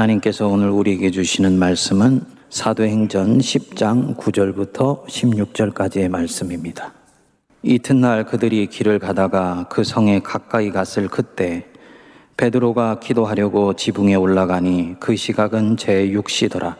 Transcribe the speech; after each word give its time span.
하나님께서 0.00 0.48
오늘 0.48 0.70
우리에게 0.70 1.10
주시는 1.10 1.58
말씀은 1.58 2.22
사도행전 2.48 3.38
10장 3.38 4.16
9절부터 4.16 5.04
16절까지의 5.06 6.08
말씀입니다. 6.08 6.94
이튿날 7.62 8.24
그들이 8.24 8.66
길을 8.68 8.98
가다가 8.98 9.66
그 9.68 9.84
성에 9.84 10.20
가까이 10.20 10.70
갔을 10.70 11.08
그때 11.08 11.66
베드로가 12.38 13.00
기도하려고 13.00 13.74
지붕에 13.74 14.14
올라가니 14.14 14.96
그 15.00 15.16
시각은 15.16 15.76
제6시더라. 15.76 16.76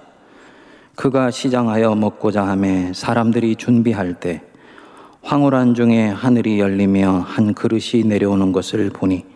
그가 0.97 1.31
시장하여 1.31 1.95
먹고자 1.97 2.47
하매 2.47 2.93
사람들이 2.95 3.57
준비할 3.57 4.15
때 4.15 4.43
황홀한 5.23 5.75
중에 5.75 6.09
하늘이 6.09 6.59
열리며 6.59 7.25
한 7.27 7.53
그릇이 7.53 8.05
내려오는 8.05 8.53
것을 8.53 8.89
보니 8.89 9.27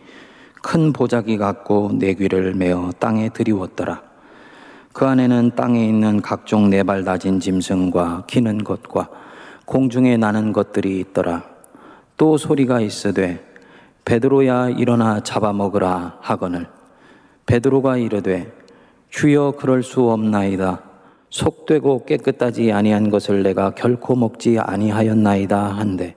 큰 0.64 0.94
보자기 0.94 1.36
같고 1.36 1.90
내 1.98 2.14
귀를 2.14 2.54
메어 2.54 2.90
땅에 2.98 3.28
들이웠더라. 3.28 4.02
그 4.94 5.04
안에는 5.04 5.52
땅에 5.54 5.86
있는 5.86 6.22
각종 6.22 6.70
네발 6.70 7.04
다진 7.04 7.38
짐승과 7.38 8.24
기는 8.26 8.64
것과 8.64 9.10
공중에 9.66 10.16
나는 10.16 10.54
것들이 10.54 11.00
있더라. 11.00 11.44
또 12.16 12.38
소리가 12.38 12.80
있으되 12.80 13.44
베드로야 14.06 14.70
일어나 14.70 15.20
잡아먹으라 15.20 16.16
하거늘 16.22 16.66
베드로가 17.44 17.98
이르되 17.98 18.50
주여 19.10 19.56
그럴 19.58 19.82
수 19.82 20.10
없나이다. 20.10 20.80
속되고 21.28 22.06
깨끗하지 22.06 22.72
아니한 22.72 23.10
것을 23.10 23.42
내가 23.42 23.72
결코 23.72 24.16
먹지 24.16 24.58
아니하였나이다 24.58 25.62
한데 25.62 26.16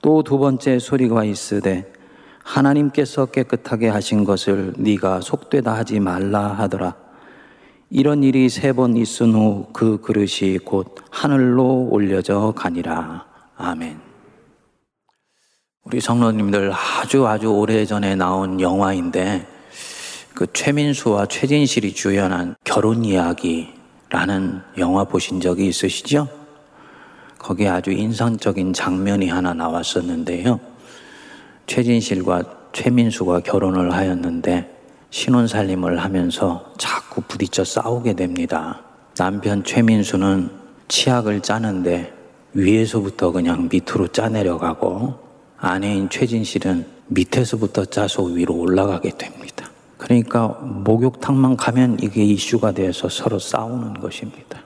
또 0.00 0.22
두 0.22 0.38
번째 0.38 0.78
소리가 0.78 1.24
있으되 1.24 1.97
하나님께서 2.48 3.26
깨끗하게 3.26 3.88
하신 3.88 4.24
것을 4.24 4.72
네가 4.78 5.20
속되다 5.20 5.74
하지 5.74 6.00
말라 6.00 6.48
하더라. 6.48 6.94
이런 7.90 8.22
일이 8.22 8.48
세 8.48 8.72
번 8.72 8.96
있은 8.96 9.32
후 9.34 9.66
그 9.72 10.00
그릇이 10.00 10.58
곧 10.64 10.96
하늘로 11.10 11.88
올려져 11.90 12.54
가니라. 12.56 13.26
아멘. 13.56 14.00
우리 15.84 16.00
성도님들 16.00 16.72
아주 16.72 17.26
아주 17.26 17.48
오래 17.48 17.84
전에 17.84 18.14
나온 18.14 18.60
영화인데 18.60 19.46
그 20.34 20.46
최민수와 20.52 21.26
최진실이 21.26 21.94
주연한 21.94 22.56
결혼 22.64 23.04
이야기라는 23.04 24.62
영화 24.78 25.04
보신 25.04 25.40
적이 25.40 25.68
있으시죠? 25.68 26.28
거기에 27.38 27.68
아주 27.68 27.90
인상적인 27.90 28.72
장면이 28.72 29.28
하나 29.28 29.54
나왔었는데요. 29.54 30.60
최진실과 31.68 32.42
최민수가 32.72 33.40
결혼을 33.40 33.92
하였는데 33.92 34.74
신혼살림을 35.10 35.98
하면서 36.02 36.72
자꾸 36.76 37.20
부딪혀 37.22 37.62
싸우게 37.62 38.14
됩니다. 38.14 38.80
남편 39.16 39.62
최민수는 39.62 40.50
치약을 40.88 41.40
짜는데 41.40 42.12
위에서부터 42.54 43.30
그냥 43.30 43.68
밑으로 43.70 44.08
짜내려가고 44.08 45.14
아내인 45.58 46.08
최진실은 46.08 46.86
밑에서부터 47.08 47.84
짜서 47.84 48.22
위로 48.24 48.56
올라가게 48.56 49.10
됩니다. 49.16 49.70
그러니까 49.98 50.48
목욕탕만 50.62 51.56
가면 51.56 51.98
이게 52.00 52.24
이슈가 52.24 52.72
돼서 52.72 53.08
서로 53.08 53.38
싸우는 53.38 53.94
것입니다. 53.94 54.60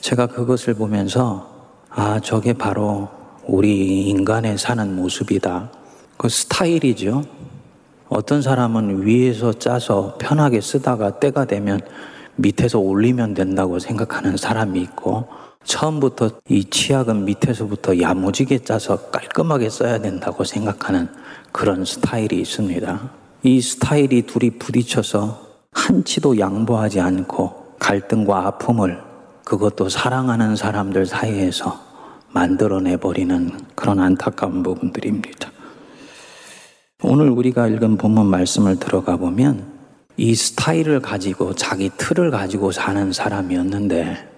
제가 0.00 0.26
그것을 0.26 0.74
보면서 0.74 1.48
아, 1.90 2.20
저게 2.20 2.52
바로 2.52 3.19
우리 3.50 4.06
인간의 4.06 4.58
사는 4.58 4.94
모습이다. 4.94 5.72
그 6.16 6.28
스타일이죠. 6.28 7.24
어떤 8.08 8.42
사람은 8.42 9.04
위에서 9.04 9.52
짜서 9.52 10.16
편하게 10.20 10.60
쓰다가 10.60 11.18
때가 11.18 11.46
되면 11.46 11.80
밑에서 12.36 12.78
올리면 12.78 13.34
된다고 13.34 13.80
생각하는 13.80 14.36
사람이 14.36 14.80
있고 14.82 15.26
처음부터 15.64 16.30
이 16.48 16.62
치약은 16.62 17.24
밑에서부터 17.24 18.00
야무지게 18.00 18.60
짜서 18.60 19.10
깔끔하게 19.10 19.68
써야 19.68 19.98
된다고 19.98 20.44
생각하는 20.44 21.08
그런 21.50 21.84
스타일이 21.84 22.40
있습니다. 22.42 23.10
이 23.42 23.60
스타일이 23.60 24.22
둘이 24.22 24.50
부딪혀서 24.50 25.40
한치도 25.72 26.38
양보하지 26.38 27.00
않고 27.00 27.74
갈등과 27.80 28.46
아픔을 28.46 29.02
그것도 29.44 29.88
사랑하는 29.88 30.54
사람들 30.54 31.04
사이에서 31.04 31.89
만들어내 32.32 32.96
버리는 32.96 33.50
그런 33.74 34.00
안타까운 34.00 34.62
부분들입니다. 34.62 35.50
오늘 37.02 37.30
우리가 37.30 37.66
읽은 37.68 37.96
본문 37.96 38.26
말씀을 38.26 38.78
들어가 38.78 39.16
보면 39.16 39.66
이 40.16 40.34
스타일을 40.34 41.00
가지고 41.00 41.54
자기 41.54 41.90
틀을 41.96 42.30
가지고 42.30 42.72
사는 42.72 43.10
사람이었는데 43.12 44.28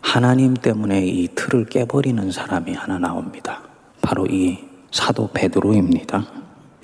하나님 0.00 0.54
때문에 0.54 1.06
이 1.06 1.28
틀을 1.34 1.66
깨버리는 1.66 2.30
사람이 2.30 2.72
하나 2.74 2.98
나옵니다. 2.98 3.62
바로 4.00 4.26
이 4.26 4.58
사도 4.92 5.28
베드로입니다. 5.32 6.26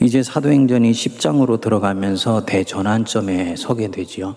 이제 0.01 0.23
사도행전이 0.23 0.91
10장으로 0.91 1.61
들어가면서 1.61 2.45
대전환점에 2.47 3.55
서게 3.57 3.91
되지요. 3.91 4.35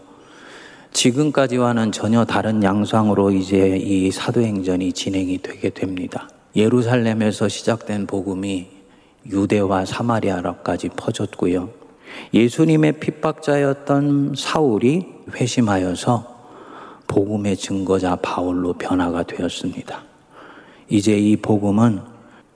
지금까지와는 0.94 1.92
전혀 1.92 2.24
다른 2.24 2.64
양상으로 2.64 3.32
이제 3.32 3.78
이 3.78 4.12
사도행전이 4.12 4.94
진행이 4.94 5.42
되게 5.42 5.70
됩니다. 5.70 6.30
예루살렘에서 6.56 7.50
시작된 7.50 8.08
복음이 8.08 8.68
유대와 9.26 9.86
사마리아로까지 9.86 10.90
퍼졌고요. 10.90 11.70
예수님의 12.34 13.00
핍박자였던 13.00 14.34
사울이 14.38 15.08
회심하여서 15.34 16.34
복음의 17.08 17.58
증거자 17.58 18.16
바울로 18.18 18.74
변화가 18.74 19.24
되었습니다. 19.24 20.04
이제 20.90 21.18
이 21.18 21.36
복음은 21.38 22.02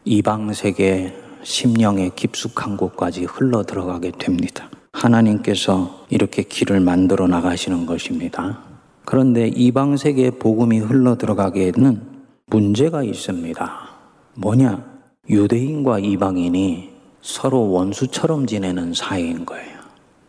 이방 0.05 0.53
세계 0.53 1.13
심령의 1.43 2.11
깊숙한 2.15 2.77
곳까지 2.77 3.25
흘러 3.25 3.63
들어가게 3.63 4.11
됩니다. 4.11 4.69
하나님께서 4.97 6.05
이렇게 6.09 6.41
길을 6.41 6.79
만들어 6.79 7.27
나가시는 7.27 7.85
것입니다. 7.85 8.59
그런데 9.05 9.47
이방 9.47 9.95
세계에 9.95 10.31
복음이 10.31 10.79
흘러 10.79 11.17
들어가기에는 11.17 12.01
문제가 12.47 13.03
있습니다. 13.03 13.89
뭐냐? 14.35 14.83
유대인과 15.29 15.99
이방인이 15.99 16.89
서로 17.21 17.71
원수처럼 17.71 18.47
지내는 18.47 18.93
사이인 18.93 19.45
거예요. 19.45 19.77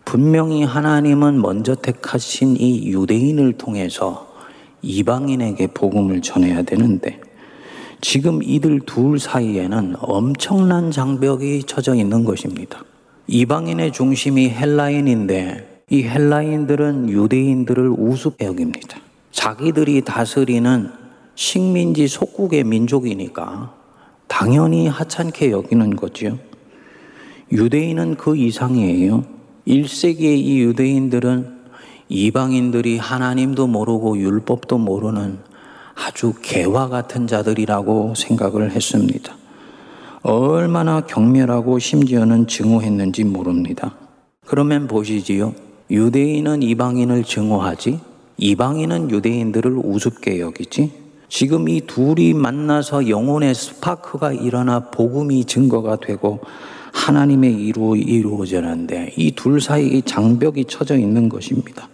분명히 0.05 0.65
하나님은 0.65 1.41
먼저 1.41 1.75
택하신 1.75 2.57
이 2.57 2.89
유대인을 2.89 3.55
통해서 3.55 4.29
이방인에게 4.83 5.69
복음을 5.69 6.23
전해야 6.23 6.63
되는데 6.63 7.21
지금 8.01 8.43
이들 8.43 8.81
둘 8.87 9.19
사이에는 9.19 9.97
엄청난 9.99 10.91
장벽이 10.91 11.65
쳐져 11.65 11.95
있는 11.95 12.25
것입니다. 12.25 12.83
이방인의 13.31 13.93
중심이 13.93 14.49
헬라인인데 14.49 15.83
이 15.91 16.03
헬라인들은 16.03 17.11
유대인들을 17.11 17.91
우습게 17.91 18.47
여깁니다. 18.47 18.99
자기들이 19.33 20.01
다스리는 20.01 20.91
식민지 21.35 22.09
속국의 22.09 22.65
민족이니까 22.65 23.75
당연히 24.27 24.89
하찮게 24.89 25.51
여기는 25.51 25.97
거죠. 25.97 26.39
유대인은 27.53 28.17
그 28.17 28.35
이상이에요. 28.35 29.25
1세기의 29.67 30.39
이 30.39 30.61
유대인들은 30.61 31.59
이방인들이 32.09 32.97
하나님도 32.97 33.67
모르고 33.67 34.17
율법도 34.17 34.79
모르는 34.79 35.39
아주 35.95 36.33
개와 36.41 36.89
같은 36.89 37.27
자들이라고 37.27 38.15
생각을 38.17 38.71
했습니다. 38.71 39.38
얼마나 40.23 41.01
경멸하고 41.01 41.79
심지어는 41.79 42.47
증오했는지 42.47 43.25
모릅니다. 43.25 43.95
그러면 44.47 44.89
보시지요. 44.89 45.55
유대인은 45.91 46.63
이방인을 46.63 47.25
증오하지, 47.25 48.01
이방인은 48.39 49.11
유대인들을 49.11 49.81
우습게 49.85 50.41
여기지. 50.41 50.93
지금 51.29 51.69
이 51.69 51.83
둘이 51.83 52.33
만나서 52.35 53.09
영혼의 53.09 53.55
스파크가 53.55 54.33
일어나 54.33 54.91
복음이 54.91 55.45
증거가 55.45 55.97
되고 55.97 56.41
하나님의 56.93 57.53
이루 57.55 57.97
이루어지는데 57.97 59.13
이 59.17 59.33
둘 59.33 59.61
사이에 59.61 60.01
장벽이 60.01 60.65
쳐져 60.65 60.97
있는 60.97 61.29
것입니다. 61.29 61.89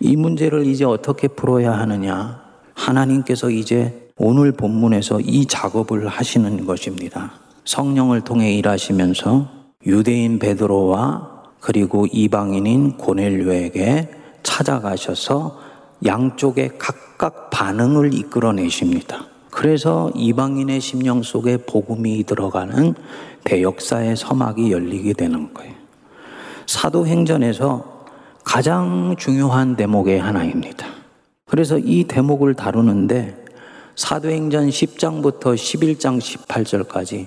이 0.00 0.16
문제를 0.16 0.66
이제 0.66 0.84
어떻게 0.84 1.26
풀어야 1.28 1.72
하느냐? 1.72 2.42
하나님께서 2.74 3.50
이제 3.50 4.03
오늘 4.16 4.52
본문에서 4.52 5.18
이 5.20 5.44
작업을 5.46 6.06
하시는 6.06 6.64
것입니다. 6.66 7.32
성령을 7.64 8.20
통해 8.20 8.54
일하시면서 8.54 9.48
유대인 9.86 10.38
베드로와 10.38 11.42
그리고 11.58 12.06
이방인인 12.06 12.96
고넬료에게 12.96 14.10
찾아가셔서 14.44 15.58
양쪽에 16.04 16.70
각각 16.78 17.50
반응을 17.50 18.14
이끌어내십니다. 18.14 19.26
그래서 19.50 20.12
이방인의 20.14 20.80
심령 20.80 21.24
속에 21.24 21.56
복음이 21.56 22.22
들어가는 22.22 22.94
대역사의 23.42 24.16
서막이 24.16 24.70
열리게 24.70 25.14
되는 25.14 25.52
거예요. 25.52 25.74
사도행전에서 26.66 28.04
가장 28.44 29.16
중요한 29.18 29.74
대목의 29.74 30.20
하나입니다. 30.20 30.86
그래서 31.46 31.78
이 31.78 32.04
대목을 32.04 32.54
다루는데 32.54 33.43
사도행전 33.96 34.68
10장부터 34.68 35.54
11장 35.54 36.20
18절까지 36.20 37.26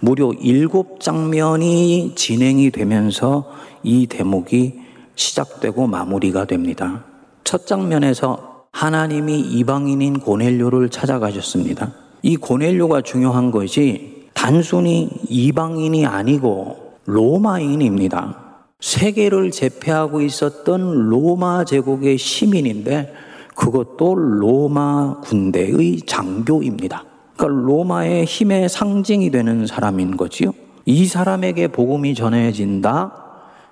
무려 0.00 0.28
7장면이 0.28 2.16
진행이 2.16 2.70
되면서 2.70 3.50
이 3.82 4.06
대목이 4.06 4.80
시작되고 5.16 5.86
마무리가 5.86 6.44
됩니다. 6.44 7.04
첫 7.42 7.66
장면에서 7.66 8.66
하나님이 8.72 9.40
이방인인 9.40 10.20
고넬료를 10.20 10.88
찾아가셨습니다. 10.88 11.92
이 12.22 12.36
고넬료가 12.36 13.02
중요한 13.02 13.50
것이 13.50 14.28
단순히 14.34 15.08
이방인이 15.28 16.06
아니고 16.06 16.94
로마인입니다. 17.04 18.44
세계를 18.80 19.50
제패하고 19.50 20.20
있었던 20.20 21.08
로마 21.08 21.64
제국의 21.64 22.18
시민인데 22.18 23.12
그것도 23.54 24.14
로마 24.14 25.20
군대의 25.20 26.02
장교입니다. 26.06 27.04
그러니까 27.36 27.66
로마의 27.66 28.24
힘의 28.24 28.68
상징이 28.68 29.30
되는 29.30 29.66
사람인 29.66 30.16
거지요. 30.16 30.52
이 30.86 31.06
사람에게 31.06 31.68
복음이 31.68 32.14
전해진다. 32.14 33.22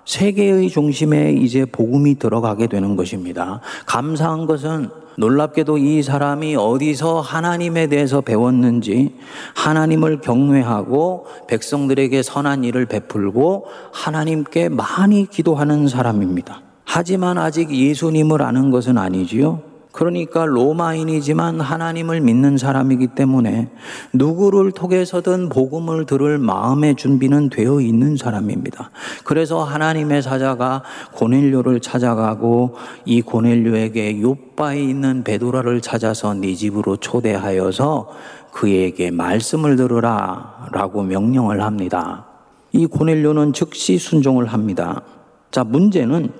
세계의 0.05 0.69
중심에 0.69 1.31
이제 1.33 1.65
복음이 1.65 2.19
들어가게 2.19 2.67
되는 2.67 2.95
것입니다. 2.95 3.61
감사한 3.85 4.47
것은 4.47 4.89
놀랍게도 5.17 5.77
이 5.77 6.01
사람이 6.01 6.55
어디서 6.55 7.21
하나님에 7.21 7.87
대해서 7.87 8.21
배웠는지 8.21 9.15
하나님을 9.55 10.21
경외하고 10.21 11.27
백성들에게 11.47 12.23
선한 12.23 12.63
일을 12.63 12.87
베풀고 12.87 13.67
하나님께 13.93 14.69
많이 14.69 15.29
기도하는 15.29 15.87
사람입니다. 15.87 16.61
하지만 16.85 17.37
아직 17.37 17.71
예수님을 17.71 18.41
아는 18.41 18.71
것은 18.71 18.97
아니지요. 18.97 19.72
그러니까 19.93 20.45
로마인이지만 20.47 21.61
하나님을 21.61 22.19
믿는 22.19 22.57
사람이기 22.57 23.09
때문에 23.09 23.69
누구를 24.11 24.71
통해서든 24.71 25.49
복음을 25.49 26.07
들을 26.07 26.39
마음의 26.39 26.95
준비는 26.95 27.51
되어 27.51 27.79
있는 27.79 28.17
사람입니다. 28.17 28.89
그래서 29.23 29.63
하나님의 29.63 30.23
사자가 30.23 30.81
고넬료를 31.13 31.79
찾아가고 31.79 32.75
이 33.05 33.21
고넬료에게 33.21 34.19
요바에 34.19 34.81
있는 34.81 35.23
베드로를 35.23 35.81
찾아서 35.81 36.33
네 36.33 36.55
집으로 36.55 36.97
초대하여서 36.97 38.09
그에게 38.51 39.11
말씀을 39.11 39.75
들으라라고 39.75 41.03
명령을 41.03 41.61
합니다. 41.61 42.25
이 42.71 42.87
고넬료는 42.87 43.53
즉시 43.53 43.99
순종을 43.99 44.47
합니다. 44.47 45.03
자, 45.51 45.63
문제는 45.63 46.31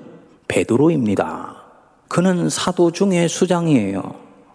베드로입니다. 0.47 1.62
그는 2.13 2.47
사도 2.47 2.91
중에 2.91 3.27
수장이에요. 3.27 4.03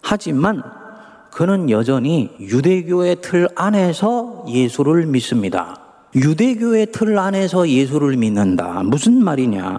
하지만 0.01 0.63
그는 1.29 1.69
여전히 1.69 2.33
유대교의 2.39 3.17
틀 3.21 3.49
안에서 3.53 4.45
예수를 4.47 5.05
믿습니다. 5.05 5.77
유대교의 6.15 6.93
틀 6.93 7.19
안에서 7.19 7.67
예수를 7.67 8.15
믿는다. 8.15 8.81
무슨 8.85 9.21
말이냐? 9.21 9.77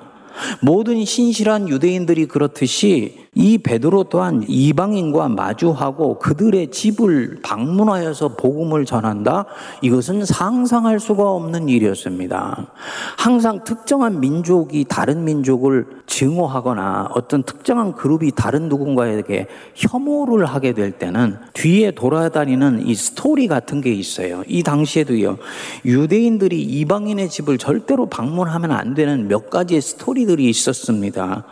모든 0.60 1.04
신실한 1.04 1.68
유대인들이 1.68 2.26
그렇듯이 2.26 3.28
이 3.32 3.58
베드로 3.58 4.04
또한 4.04 4.44
이방인과 4.48 5.28
마주하고 5.28 6.18
그들의 6.18 6.72
집을 6.72 7.38
방문하여서 7.42 8.34
복음을 8.34 8.84
전한다? 8.84 9.46
이것은 9.82 10.24
상상할 10.24 10.98
수가 10.98 11.30
없는 11.30 11.68
일이었습니다. 11.68 12.72
항상 13.16 13.62
특정한 13.62 14.18
민족이 14.18 14.86
다른 14.88 15.24
민족을 15.24 15.86
증오하거나 16.06 17.10
어떤 17.14 17.44
특정한 17.44 17.94
그룹이 17.94 18.32
다른 18.34 18.68
누군가에게 18.68 19.46
혐오를 19.76 20.44
하게 20.44 20.72
될 20.72 20.90
때는 20.90 21.36
뒤에 21.52 21.92
돌아다니는 21.92 22.84
이 22.84 22.94
스토리 22.96 23.46
같은 23.46 23.80
게 23.80 23.92
있어요. 23.92 24.42
이 24.48 24.64
당시에도요. 24.64 25.38
유대인들이 25.84 26.60
이방인의 26.60 27.28
집을 27.28 27.58
절대로 27.58 28.06
방문하면 28.06 28.72
안 28.72 28.94
되는 28.94 29.28
몇 29.28 29.50
가지의 29.50 29.80
스토리 29.80 30.19
들이 30.26 30.48
있었습니다. 30.48 31.44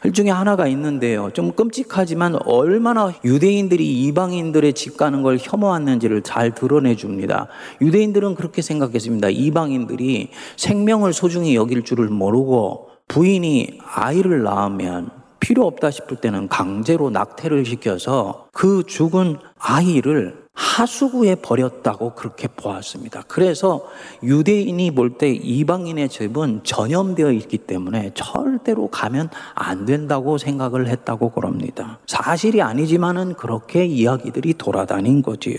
그 0.00 0.12
중에 0.12 0.30
하나가 0.30 0.66
있는데요. 0.68 1.30
좀 1.32 1.52
끔찍하지만 1.52 2.36
얼마나 2.44 3.12
유대인들이 3.24 4.04
이방인들의 4.04 4.72
집 4.74 4.96
가는 4.96 5.22
걸 5.22 5.38
혐오했는지를 5.40 6.22
잘 6.22 6.54
드러내 6.54 6.96
줍니다. 6.96 7.48
유대인들은 7.80 8.34
그렇게 8.34 8.62
생각했습니다. 8.62 9.28
이방인들이 9.30 10.30
생명을 10.56 11.12
소중히 11.12 11.56
여길 11.56 11.82
줄을 11.82 12.08
모르고 12.08 12.88
부인이 13.08 13.78
아이를 13.84 14.42
낳으면 14.42 15.10
필요 15.40 15.66
없다 15.66 15.90
싶을 15.90 16.16
때는 16.18 16.48
강제로 16.48 17.10
낙태를 17.10 17.66
시켜서 17.66 18.46
그 18.52 18.82
죽은 18.86 19.36
아이를 19.58 20.43
하수구에 20.54 21.36
버렸다고 21.36 22.14
그렇게 22.14 22.48
보았습니다. 22.48 23.24
그래서 23.28 23.84
유대인이 24.22 24.92
볼 24.92 25.18
때 25.18 25.30
이방인의 25.30 26.08
집은 26.08 26.60
전염되어 26.64 27.30
있기 27.32 27.58
때문에 27.58 28.12
절대로 28.14 28.88
가면 28.88 29.30
안 29.54 29.84
된다고 29.84 30.38
생각을 30.38 30.88
했다고 30.88 31.30
그럽니다. 31.30 31.98
사실이 32.06 32.62
아니지만은 32.62 33.34
그렇게 33.34 33.84
이야기들이 33.84 34.54
돌아다닌 34.54 35.22
거지요. 35.22 35.56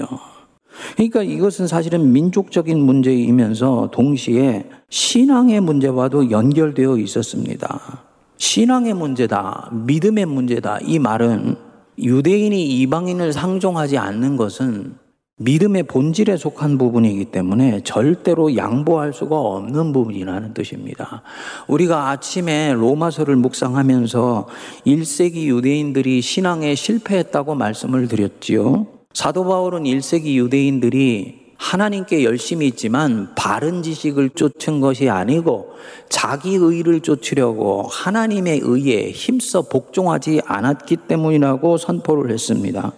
그러니까 0.96 1.24
이것은 1.24 1.68
사실은 1.68 2.12
민족적인 2.12 2.78
문제이면서 2.78 3.92
동시에 3.94 4.70
신앙의 4.90 5.62
문제와도 5.62 6.32
연결되어 6.32 6.98
있었습니다. 6.98 8.04
신앙의 8.38 8.94
문제다, 8.94 9.70
믿음의 9.72 10.26
문제다. 10.26 10.80
이 10.84 11.00
말은 11.00 11.56
유대인이 12.00 12.82
이방인을 12.82 13.34
상종하지 13.34 13.98
않는 13.98 14.38
것은 14.38 14.96
믿음의 15.38 15.84
본질에 15.84 16.38
속한 16.38 16.78
부분이기 16.78 17.26
때문에 17.26 17.82
절대로 17.84 18.56
양보할 18.56 19.12
수가 19.12 19.38
없는 19.38 19.92
부분이라는 19.92 20.54
뜻입니다. 20.54 21.24
우리가 21.68 22.10
아침에 22.10 22.72
로마서를 22.74 23.36
묵상하면서 23.36 24.48
1세기 24.88 25.44
유대인들이 25.48 26.22
신앙에 26.22 26.74
실패했다고 26.74 27.56
말씀을 27.56 28.08
드렸지요. 28.08 28.88
사도 29.14 29.44
바울은 29.44 29.84
1세기 29.84 30.36
유대인들이 30.36 31.45
하나님께 31.58 32.24
열심히 32.24 32.68
있지만 32.68 33.34
바른 33.36 33.82
지식을 33.82 34.32
쫓은 34.32 34.82
것이 34.82 35.10
아니고 35.10 35.74
자기 36.10 36.56
의를 36.56 37.02
쫓으려고 37.02 37.84
하나님의 37.84 38.62
의에 38.64 39.12
힘써 39.12 39.62
복종하지 39.64 40.42
않았기 40.46 40.98
때문이라고 41.08 41.78
선포를 41.78 42.32
했습니다. 42.32 42.92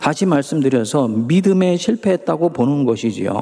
다시 0.00 0.26
말씀드려서 0.26 1.08
믿음에 1.08 1.76
실패했다고 1.76 2.50
보는 2.50 2.84
것이지요. 2.84 3.34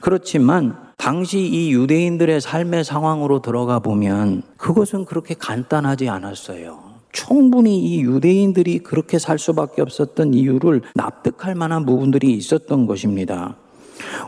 그렇지만 0.00 0.76
당시 0.96 1.40
이 1.40 1.72
유대인들의 1.72 2.40
삶의 2.40 2.84
상황으로 2.84 3.40
들어가 3.40 3.78
보면 3.78 4.42
그것은 4.56 5.04
그렇게 5.04 5.34
간단하지 5.34 6.08
않았어요. 6.08 6.90
충분히 7.12 7.78
이 7.78 8.02
유대인들이 8.02 8.80
그렇게 8.80 9.18
살 9.18 9.38
수밖에 9.38 9.82
없었던 9.82 10.34
이유를 10.34 10.82
납득할 10.94 11.54
만한 11.54 11.84
부분들이 11.84 12.32
있었던 12.34 12.86
것입니다. 12.86 13.56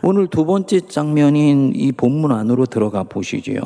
오늘 0.02 0.26
두 0.26 0.44
번째 0.44 0.80
장면인 0.80 1.72
이 1.74 1.92
본문 1.92 2.32
안으로 2.32 2.66
들어가 2.66 3.02
보시지요. 3.02 3.60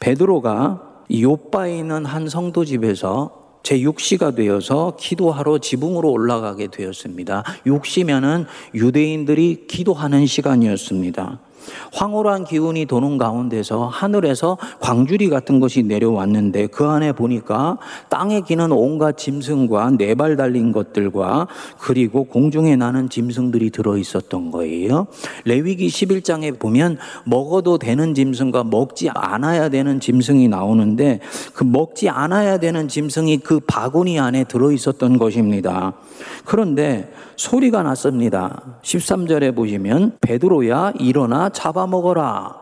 베드로가 0.00 0.82
요바에 1.10 1.78
있는 1.78 2.04
한 2.04 2.28
성도 2.28 2.64
집에서 2.64 3.38
제6시가 3.62 4.34
되어서 4.34 4.96
기도하러 4.98 5.58
지붕으로 5.58 6.10
올라가게 6.10 6.68
되었습니다. 6.68 7.44
6시면은 7.66 8.46
유대인들이 8.74 9.66
기도하는 9.68 10.26
시간이었습니다. 10.26 11.40
황홀한 11.92 12.44
기운이 12.44 12.86
도는 12.86 13.18
가운데서 13.18 13.86
하늘에서 13.86 14.58
광주리 14.80 15.28
같은 15.30 15.60
것이 15.60 15.82
내려왔는데 15.82 16.68
그 16.68 16.84
안에 16.86 17.12
보니까 17.12 17.78
땅에 18.08 18.40
기는 18.40 18.72
온갖 18.72 19.16
짐승과 19.16 19.92
네 19.98 20.14
발 20.18 20.36
달린 20.36 20.72
것들과 20.72 21.46
그리고 21.78 22.24
공중에 22.24 22.74
나는 22.76 23.08
짐승들이 23.08 23.70
들어 23.70 23.96
있었던 23.96 24.50
거예요. 24.50 25.06
레위기 25.44 25.86
11장에 25.86 26.58
보면 26.58 26.98
먹어도 27.24 27.78
되는 27.78 28.14
짐승과 28.14 28.64
먹지 28.64 29.10
않아야 29.14 29.68
되는 29.68 30.00
짐승이 30.00 30.48
나오는데 30.48 31.20
그 31.54 31.62
먹지 31.62 32.08
않아야 32.08 32.58
되는 32.58 32.88
짐승이 32.88 33.38
그 33.38 33.60
바구니 33.60 34.18
안에 34.18 34.44
들어 34.44 34.72
있었던 34.72 35.18
것입니다. 35.18 35.94
그런데 36.44 37.12
소리가 37.36 37.84
났습니다. 37.84 38.78
13절에 38.82 39.54
보시면 39.54 40.18
베드로야 40.20 40.94
일어나 40.98 41.48
잡아먹어라. 41.58 42.54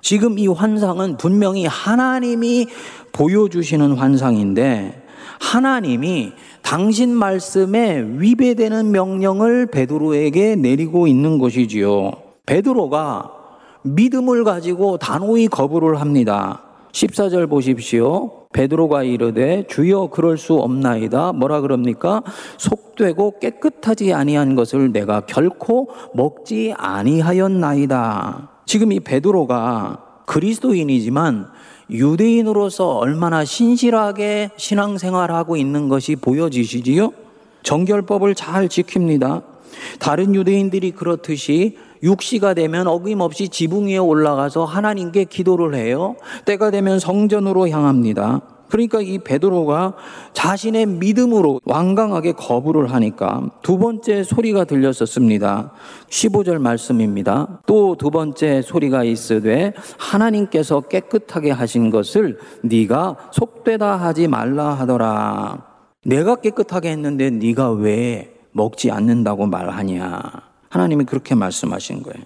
지금 0.00 0.38
이 0.38 0.46
환상은 0.46 1.16
분명히 1.16 1.66
하나님이 1.66 2.68
보여주시는 3.12 3.94
환상인데 3.96 5.02
하나님이 5.40 6.32
당신 6.62 7.10
말씀에 7.10 8.00
위배되는 8.00 8.92
명령을 8.92 9.66
베드로에게 9.66 10.54
내리고 10.56 11.08
있는 11.08 11.38
것이지요. 11.38 12.12
베드로가 12.46 13.32
믿음을 13.82 14.44
가지고 14.44 14.98
단호히 14.98 15.48
거부를 15.48 16.00
합니다. 16.00 16.62
14절 16.92 17.50
보십시오. 17.50 18.43
베드로가 18.54 19.02
이르되 19.02 19.66
주여 19.68 20.06
그럴 20.06 20.38
수 20.38 20.54
없나이다. 20.54 21.32
뭐라 21.32 21.60
그럽니까? 21.60 22.22
속되고 22.56 23.40
깨끗하지 23.40 24.14
아니한 24.14 24.54
것을 24.54 24.92
내가 24.92 25.20
결코 25.22 25.88
먹지 26.14 26.72
아니하였나이다. 26.78 28.48
지금 28.64 28.92
이 28.92 29.00
베드로가 29.00 30.22
그리스도인이지만 30.26 31.48
유대인으로서 31.90 32.96
얼마나 32.96 33.44
신실하게 33.44 34.52
신앙생활하고 34.56 35.56
있는 35.56 35.88
것이 35.88 36.16
보여지시지요? 36.16 37.12
정결법을 37.64 38.34
잘 38.36 38.68
지킵니다. 38.68 39.42
다른 39.98 40.34
유대인들이 40.34 40.92
그렇듯이 40.92 41.76
육시가 42.04 42.54
되면 42.54 42.86
어김없이 42.86 43.48
지붕 43.48 43.88
위에 43.88 43.96
올라가서 43.96 44.64
하나님께 44.64 45.24
기도를 45.24 45.74
해요. 45.74 46.16
때가 46.44 46.70
되면 46.70 46.98
성전으로 47.00 47.68
향합니다. 47.68 48.42
그러니까 48.68 49.00
이 49.00 49.18
베드로가 49.18 49.94
자신의 50.32 50.86
믿음으로 50.86 51.60
완강하게 51.64 52.32
거부를 52.32 52.92
하니까 52.92 53.50
두 53.62 53.78
번째 53.78 54.24
소리가 54.24 54.64
들렸었습니다. 54.64 55.72
15절 56.08 56.58
말씀입니다. 56.58 57.60
또 57.66 57.94
두 57.96 58.10
번째 58.10 58.62
소리가 58.62 59.04
있으되 59.04 59.72
하나님께서 59.98 60.82
깨끗하게 60.82 61.52
하신 61.52 61.90
것을 61.90 62.38
네가 62.62 63.30
속되다 63.32 63.96
하지 63.96 64.28
말라 64.28 64.74
하더라. 64.74 65.64
내가 66.04 66.36
깨끗하게 66.36 66.90
했는데 66.90 67.30
네가 67.30 67.70
왜 67.72 68.34
먹지 68.52 68.90
않는다고 68.90 69.46
말하냐. 69.46 70.53
하나님이 70.74 71.04
그렇게 71.04 71.36
말씀하신 71.36 72.02
거예요. 72.02 72.24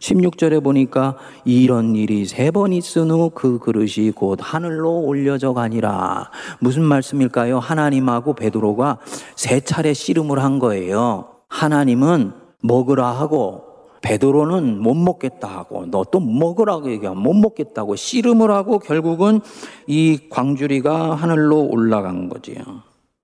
16절에 0.00 0.62
보니까 0.64 1.16
이런 1.44 1.94
일이 1.94 2.24
세 2.24 2.50
번 2.50 2.72
있은 2.72 3.10
후 3.10 3.28
그 3.28 3.58
그릇이 3.58 4.10
곧 4.14 4.38
하늘로 4.40 5.00
올려져 5.02 5.52
가니라. 5.52 6.30
무슨 6.60 6.82
말씀일까요? 6.82 7.58
하나님하고 7.58 8.32
베드로가 8.32 8.98
세 9.36 9.60
차례 9.60 9.92
씨름을 9.92 10.42
한 10.42 10.58
거예요. 10.58 11.26
하나님은 11.48 12.32
먹으라 12.62 13.10
하고 13.10 13.64
베드로는 14.00 14.80
못 14.80 14.94
먹겠다 14.94 15.46
하고 15.46 15.84
너 15.84 16.04
또 16.10 16.20
먹으라고 16.20 16.90
얘기하면 16.90 17.22
못 17.22 17.34
먹겠다고 17.34 17.96
씨름을 17.96 18.50
하고 18.50 18.78
결국은 18.78 19.40
이 19.86 20.18
광주리가 20.30 21.14
하늘로 21.16 21.66
올라간 21.66 22.30
거지요. 22.30 22.62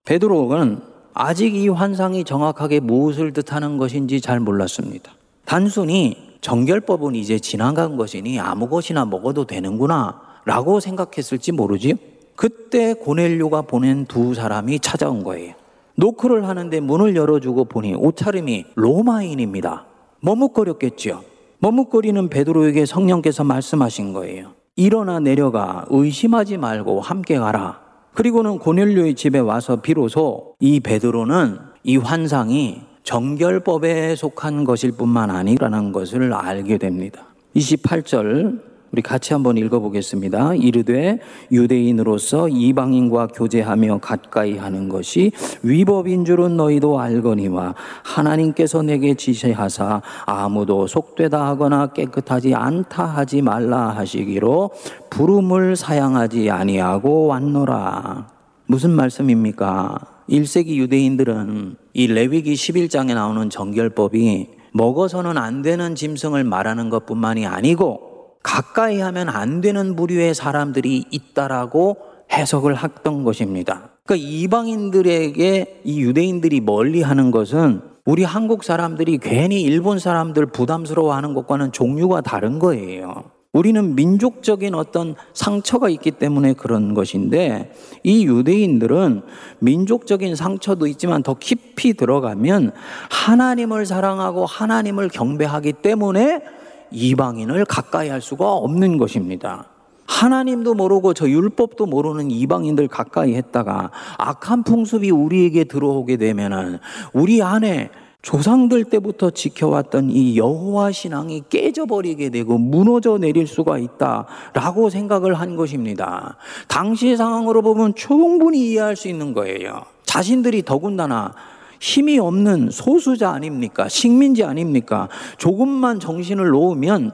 베드로는 0.05 0.96
아직 1.19 1.55
이 1.55 1.69
환상이 1.69 2.25
정확하게 2.25 2.81
무엇을 2.81 3.33
뜻하는 3.33 3.79
것인지 3.79 4.21
잘 4.21 4.39
몰랐습니다. 4.39 5.13
단순히 5.47 6.15
정결법은 6.43 7.15
이제 7.15 7.39
지나간 7.39 7.97
것이니 7.97 8.39
아무 8.39 8.69
것이나 8.69 9.07
먹어도 9.07 9.47
되는구나 9.47 10.21
라고 10.45 10.79
생각했을지 10.79 11.53
모르지요. 11.53 11.95
그때 12.35 12.93
고넬료가 12.93 13.63
보낸 13.63 14.05
두 14.05 14.35
사람이 14.35 14.81
찾아온 14.81 15.25
거예요. 15.25 15.55
노크를 15.95 16.47
하는데 16.47 16.81
문을 16.81 17.17
열어주고 17.17 17.65
보니 17.65 17.95
옷차림이 17.95 18.67
로마인입니다. 18.75 19.87
머뭇거렸겠지요. 20.21 21.23
머뭇거리는 21.61 22.29
베드로에게 22.29 22.85
성령께서 22.85 23.43
말씀하신 23.43 24.13
거예요. 24.13 24.53
일어나 24.77 25.19
내려가 25.19 25.87
의심하지 25.89 26.59
말고 26.59 27.01
함께 27.01 27.39
가라. 27.39 27.86
그리고는 28.17 28.59
고넬료의 28.59 29.15
집에 29.15 29.39
와서 29.39 29.77
비로소 29.83 30.55
이 30.59 30.81
베드로는 30.81 31.59
이 31.85 31.99
환상이 31.99 32.81
정결법에 33.03 34.17
속한 34.17 34.65
것일 34.65 34.93
뿐만 34.93 35.31
아니라는 35.31 35.93
것을 35.93 36.33
알게 36.33 36.79
됩니다. 36.79 37.27
28절 37.55 38.76
우리 38.93 39.03
같이 39.03 39.33
한번 39.33 39.57
읽어보겠습니다. 39.57 40.55
이르되 40.55 41.19
유대인으로서 41.51 42.49
이방인과 42.49 43.29
교제하며 43.29 43.99
가까이 43.99 44.57
하는 44.57 44.89
것이 44.89 45.33
위법인 45.63 46.25
줄은 46.25 46.57
너희도 46.57 47.01
알거니와 47.01 47.75
하나님께서 48.05 48.83
내게 48.83 49.15
지시하사 49.15 50.03
아무도 50.25 50.87
속되다 50.87 51.47
하거나 51.47 51.89
깨끗하지 51.89 52.55
않다 52.55 53.05
하지 53.05 53.43
말라 53.43 53.91
하시기로 53.91 54.71
부름을 55.11 55.77
사양하지 55.77 56.51
아니하고 56.51 57.27
왔노라. 57.27 58.29
무슨 58.67 58.91
말씀입니까? 58.91 59.99
1세기 60.29 60.77
유대인들은 60.77 61.77
이 61.95 62.07
레위기 62.09 62.55
11장에 62.55 63.15
나오는 63.15 63.49
정결법이 63.49 64.49
먹어서는 64.73 65.39
안 65.39 65.63
되는 65.63 65.95
짐승을 65.95 66.45
말하는 66.45 66.91
것뿐만이 66.91 67.47
아니고 67.47 68.16
가까이 68.47 69.01
하면 69.01 69.29
안 69.29 69.61
되는 69.61 69.97
부류의 69.97 70.33
사람들이 70.33 71.07
있다라고 71.11 71.97
해석을 72.33 72.81
했던 72.81 73.25
것입니다. 73.25 73.91
그러니까 74.05 74.25
이방인들에게 74.25 75.81
이 75.83 76.01
유대인들이 76.01 76.61
멀리 76.61 77.03
하는 77.03 77.33
것은 77.33 77.81
우리 78.05 78.23
한국 78.23 78.63
사람들이 78.63 79.19
괜히 79.19 79.63
일본 79.63 79.99
사람들 79.99 80.47
부담스러워하는 80.47 81.35
것과는 81.35 81.73
종류가 81.73 82.21
다른 82.21 82.61
거예요. 82.61 83.25
우리는 83.53 83.97
민족적인 83.97 84.77
어떤 84.77 85.17
상처가 85.33 85.89
있기 85.89 86.13
때문에 86.13 86.53
그런 86.53 86.95
것인데 86.95 87.73
이 88.05 88.27
유대인들은 88.27 89.23
민족적인 89.59 90.37
상처도 90.37 90.87
있지만 90.87 91.25
더 91.25 91.35
깊이 91.35 91.95
들어가면 91.95 92.73
하나님을 93.11 93.87
사랑하고 93.87 94.47
하나님을 94.47 95.09
경배하기 95.09 95.73
때문에 95.73 96.43
이방인을 96.91 97.65
가까이 97.65 98.09
할 98.09 98.21
수가 98.21 98.53
없는 98.53 98.99
것입니다. 98.99 99.67
하나님도 100.07 100.75
모르고 100.75 101.15
저 101.15 101.29
율법도 101.29 101.87
모르는 101.87 102.31
이방인들 102.31 102.89
가까이 102.89 103.35
했다가 103.35 103.91
악한 104.19 104.63
풍습이 104.63 105.11
우리에게 105.11 105.65
들어오게 105.65 106.17
되면은 106.17 106.79
우리 107.13 107.43
안에 107.43 107.91
조상들 108.23 108.85
때부터 108.85 109.31
지켜왔던 109.31 110.11
이 110.11 110.37
여호와 110.37 110.91
신앙이 110.91 111.45
깨져버리게 111.49 112.31
되고 112.31 112.59
무너져 112.59 113.19
내릴 113.19 113.47
수가 113.47 113.79
있다라고 113.79 114.91
생각을 114.91 115.35
한 115.35 115.55
것입니다. 115.55 116.37
당시 116.67 117.17
상황으로 117.17 117.63
보면 117.63 117.95
충분히 117.95 118.71
이해할 118.71 118.97
수 118.97 119.07
있는 119.07 119.33
거예요. 119.33 119.85
자신들이 120.07 120.63
더군다나 120.65 121.35
힘이 121.81 122.19
없는 122.19 122.71
소수자 122.71 123.31
아닙니까? 123.31 123.89
식민지 123.89 124.45
아닙니까? 124.45 125.09
조금만 125.39 126.01
정신을 126.01 126.49
놓으면 126.49 127.13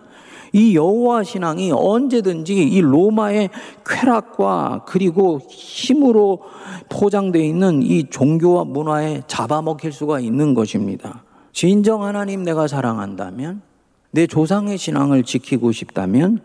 이 0.52 0.76
여호와 0.76 1.24
신앙이 1.24 1.72
언제든지 1.72 2.54
이 2.54 2.80
로마의 2.80 3.48
쾌락과 3.86 4.84
그리고 4.86 5.40
힘으로 5.48 6.42
포장되어 6.90 7.42
있는 7.42 7.82
이 7.82 8.04
종교와 8.10 8.64
문화에 8.64 9.22
잡아먹힐 9.26 9.92
수가 9.92 10.20
있는 10.20 10.52
것입니다. 10.52 11.24
진정 11.52 12.04
하나님 12.04 12.42
내가 12.42 12.66
사랑한다면 12.66 13.62
내 14.10 14.26
조상의 14.26 14.76
신앙을 14.76 15.22
지키고 15.22 15.72
싶다면 15.72 16.40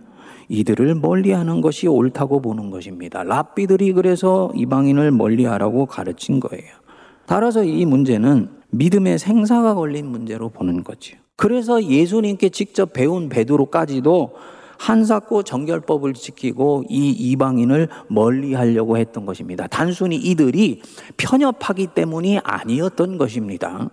이들을 0.50 0.96
멀리하는 0.96 1.60
것이 1.60 1.88
옳다고 1.88 2.42
보는 2.42 2.70
것입니다. 2.70 3.24
랍비들이 3.24 3.92
그래서 3.92 4.50
이방인을 4.56 5.12
멀리하라고 5.12 5.86
가르친 5.86 6.40
거예요. 6.40 6.87
따라서 7.28 7.64
이 7.64 7.86
문제는 7.86 8.50
믿음의 8.72 9.20
생사가 9.20 9.76
걸린 9.76 10.08
문제로 10.08 10.50
보는 10.50 10.84
거지요. 10.84 11.18
그래서 11.36 11.84
예수님께 11.84 12.50
직접 12.50 12.94
배운 12.94 13.30
베드로까지도 13.30 14.34
한사코 14.80 15.44
정결법을 15.44 16.14
지키고 16.14 16.84
이 16.90 17.10
이방인을 17.10 17.90
멀리 18.10 18.54
하려고 18.54 18.98
했던 18.98 19.26
것입니다. 19.26 19.68
단순히 19.68 20.16
이들이 20.16 20.82
편협하기 21.18 21.88
때문이 21.88 22.40
아니었던 22.40 23.18
것입니다. 23.18 23.90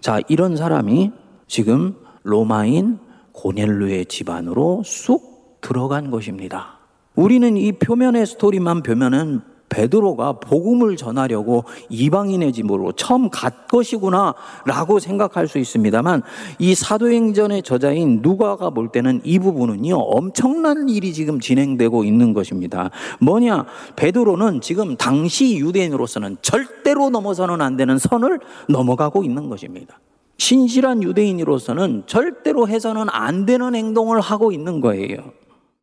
자, 0.00 0.20
이런 0.28 0.56
사람이 0.56 1.12
지금 1.46 1.94
로마인 2.24 2.98
고넬루의 3.32 4.06
집안으로 4.06 4.82
쑥 4.84 5.60
들어간 5.60 6.10
것입니다. 6.10 6.78
우리는 7.14 7.56
이 7.56 7.72
표면의 7.72 8.26
스토리만 8.26 8.82
보면은 8.82 9.51
베드로가 9.72 10.34
복음을 10.34 10.96
전하려고 10.96 11.64
이방인의 11.88 12.52
집으로 12.52 12.92
처음 12.92 13.30
갈 13.30 13.50
것이구나라고 13.68 14.98
생각할 15.00 15.48
수 15.48 15.58
있습니다만 15.58 16.22
이 16.58 16.74
사도행전의 16.74 17.62
저자인 17.62 18.20
누가가 18.20 18.68
볼 18.68 18.88
때는 18.88 19.22
이 19.24 19.38
부분은요 19.38 19.96
엄청난 19.96 20.90
일이 20.90 21.14
지금 21.14 21.40
진행되고 21.40 22.04
있는 22.04 22.34
것입니다. 22.34 22.90
뭐냐 23.20 23.64
베드로는 23.96 24.60
지금 24.60 24.96
당시 24.96 25.56
유대인으로서는 25.56 26.36
절대로 26.42 27.08
넘어서는 27.08 27.62
안 27.62 27.76
되는 27.76 27.96
선을 27.96 28.40
넘어가고 28.68 29.24
있는 29.24 29.48
것입니다. 29.48 29.98
신실한 30.36 31.02
유대인으로서는 31.02 32.02
절대로 32.06 32.68
해서는 32.68 33.06
안 33.10 33.46
되는 33.46 33.74
행동을 33.74 34.20
하고 34.20 34.52
있는 34.52 34.80
거예요. 34.80 35.32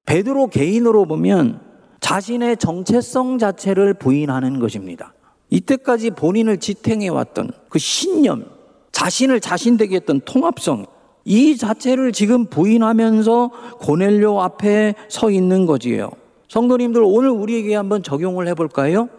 베드로 0.06 0.48
개인으로 0.48 1.06
보면 1.06 1.69
자신의 2.00 2.58
정체성 2.58 3.38
자체를 3.38 3.94
부인하는 3.94 4.60
것입니다. 4.60 5.14
이때까지 5.50 6.12
본인을 6.12 6.58
지탱해왔던 6.58 7.52
그 7.70 7.80
신념, 7.80 8.46
자신을 8.92 9.40
자신되게 9.40 9.98
했던 9.98 10.22
통합성, 10.22 10.86
이 11.26 11.58
자체를 11.58 12.12
지금 12.12 12.46
부인하면서 12.46 13.52
고넬료 13.80 14.42
앞에 14.42 14.96
서 15.10 15.30
있는 15.30 15.66
거지요. 15.66 16.10
성도님들 16.48 17.02
오늘 17.04 17.30
우리에게 17.30 17.76
한번 17.76 18.02
적용을 18.02 18.48
해볼까요? 18.48 19.10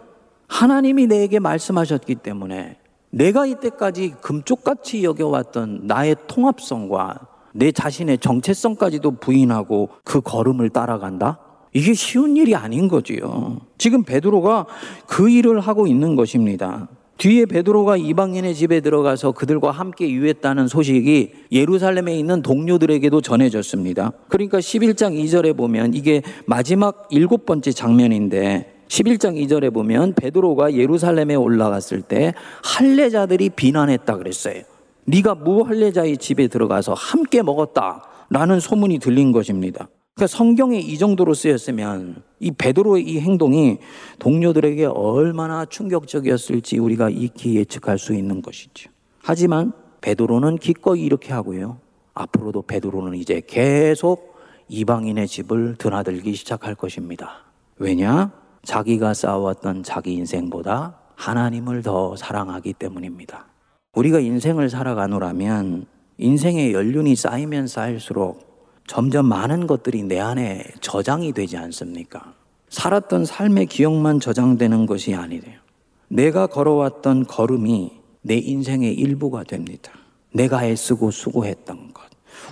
하나님이 0.48 1.06
내게 1.06 1.38
말씀하셨기 1.38 2.16
때문에 2.16 2.78
내가 3.10 3.46
이때까지 3.46 4.14
금쪽같이 4.20 5.04
여겨왔던 5.04 5.82
나의 5.84 6.16
통합성과 6.26 7.28
내 7.52 7.72
자신의 7.72 8.18
정체성까지도 8.18 9.12
부인하고 9.12 9.90
그 10.04 10.20
걸음을 10.20 10.70
따라간다? 10.70 11.38
이게 11.72 11.94
쉬운 11.94 12.36
일이 12.36 12.54
아닌 12.54 12.88
거지요. 12.88 13.60
지금 13.78 14.02
베드로가 14.02 14.66
그 15.06 15.30
일을 15.30 15.60
하고 15.60 15.86
있는 15.86 16.16
것입니다. 16.16 16.88
뒤에 17.20 17.44
베드로가 17.44 17.98
이방인의 17.98 18.54
집에 18.54 18.80
들어가서 18.80 19.32
그들과 19.32 19.72
함께 19.72 20.10
유했다는 20.10 20.68
소식이 20.68 21.32
예루살렘에 21.52 22.18
있는 22.18 22.40
동료들에게도 22.40 23.20
전해졌습니다. 23.20 24.12
그러니까 24.28 24.58
11장 24.58 25.22
2절에 25.22 25.54
보면 25.54 25.92
이게 25.92 26.22
마지막 26.46 27.06
일곱 27.10 27.44
번째 27.44 27.72
장면인데 27.72 28.80
11장 28.88 29.36
2절에 29.36 29.72
보면 29.72 30.14
베드로가 30.14 30.72
예루살렘에 30.74 31.34
올라갔을 31.34 32.00
때 32.00 32.32
할례자들이 32.64 33.50
비난했다 33.50 34.16
그랬어요. 34.16 34.62
네가 35.04 35.34
무할례자의 35.34 36.16
집에 36.16 36.48
들어가서 36.48 36.94
함께 36.94 37.42
먹었다라는 37.42 38.60
소문이 38.60 38.98
들린 38.98 39.30
것입니다. 39.30 39.88
그러니까 40.20 40.36
성경에 40.36 40.78
이 40.78 40.98
정도로 40.98 41.32
쓰였으면 41.32 42.22
이 42.40 42.50
베드로의 42.50 43.08
이 43.08 43.20
행동이 43.20 43.78
동료들에게 44.18 44.84
얼마나 44.84 45.64
충격적이었을지 45.64 46.78
우리가 46.78 47.08
익히 47.08 47.56
예측할 47.56 47.98
수 47.98 48.12
있는 48.12 48.42
것이죠. 48.42 48.90
하지만 49.22 49.72
베드로는 50.02 50.56
기꺼이 50.56 51.00
이렇게 51.00 51.32
하고요. 51.32 51.78
앞으로도 52.12 52.62
베드로는 52.62 53.16
이제 53.16 53.40
계속 53.46 54.36
이방인의 54.68 55.26
집을 55.26 55.76
드나들기 55.78 56.34
시작할 56.34 56.74
것입니다. 56.74 57.46
왜냐? 57.78 58.30
자기가 58.62 59.14
쌓아왔던 59.14 59.84
자기 59.84 60.12
인생보다 60.12 60.98
하나님을 61.14 61.80
더 61.80 62.14
사랑하기 62.14 62.74
때문입니다. 62.74 63.46
우리가 63.94 64.20
인생을 64.20 64.68
살아가노라면 64.68 65.86
인생의 66.18 66.74
연륜이 66.74 67.16
쌓이면 67.16 67.68
쌓일수록 67.68 68.49
점점 68.90 69.26
많은 69.26 69.68
것들이 69.68 70.02
내 70.02 70.18
안에 70.18 70.64
저장이 70.80 71.32
되지 71.32 71.56
않습니까? 71.56 72.34
살았던 72.70 73.24
삶의 73.24 73.66
기억만 73.66 74.18
저장되는 74.18 74.86
것이 74.86 75.14
아니래요. 75.14 75.60
내가 76.08 76.48
걸어왔던 76.48 77.26
걸음이 77.26 77.92
내 78.22 78.34
인생의 78.34 78.92
일부가 78.94 79.44
됩니다. 79.44 79.92
내가 80.32 80.66
애쓰고 80.66 81.12
수고했던 81.12 81.94
것, 81.94 82.02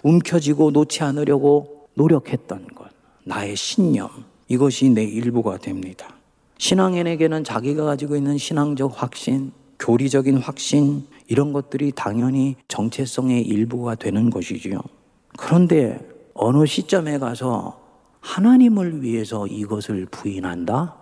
움켜쥐고 0.05 0.71
놓지 0.71 1.03
않으려고 1.03 1.89
노력했던 1.95 2.69
것, 2.69 2.87
나의 3.25 3.57
신념, 3.57 4.09
이것이 4.47 4.91
내 4.91 5.03
일부가 5.03 5.59
됩니다. 5.59 6.07
신앙인에게는 6.59 7.43
자기가 7.43 7.83
가지고 7.83 8.15
있는 8.15 8.39
신앙적 8.39 8.93
확신, 8.95 9.51
교리적인 9.81 10.37
확신, 10.37 11.05
이런 11.27 11.53
것들이 11.53 11.91
당연히 11.97 12.55
정체성의 12.69 13.43
일부가 13.43 13.97
되는 13.97 14.31
것이지요. 14.31 14.81
그런데 15.37 16.18
어느 16.41 16.67
시점에 16.67 17.19
가서 17.19 17.81
하나님을 18.21 19.03
위해서 19.03 19.47
이것을 19.49 20.07
부인한다? 20.07 20.95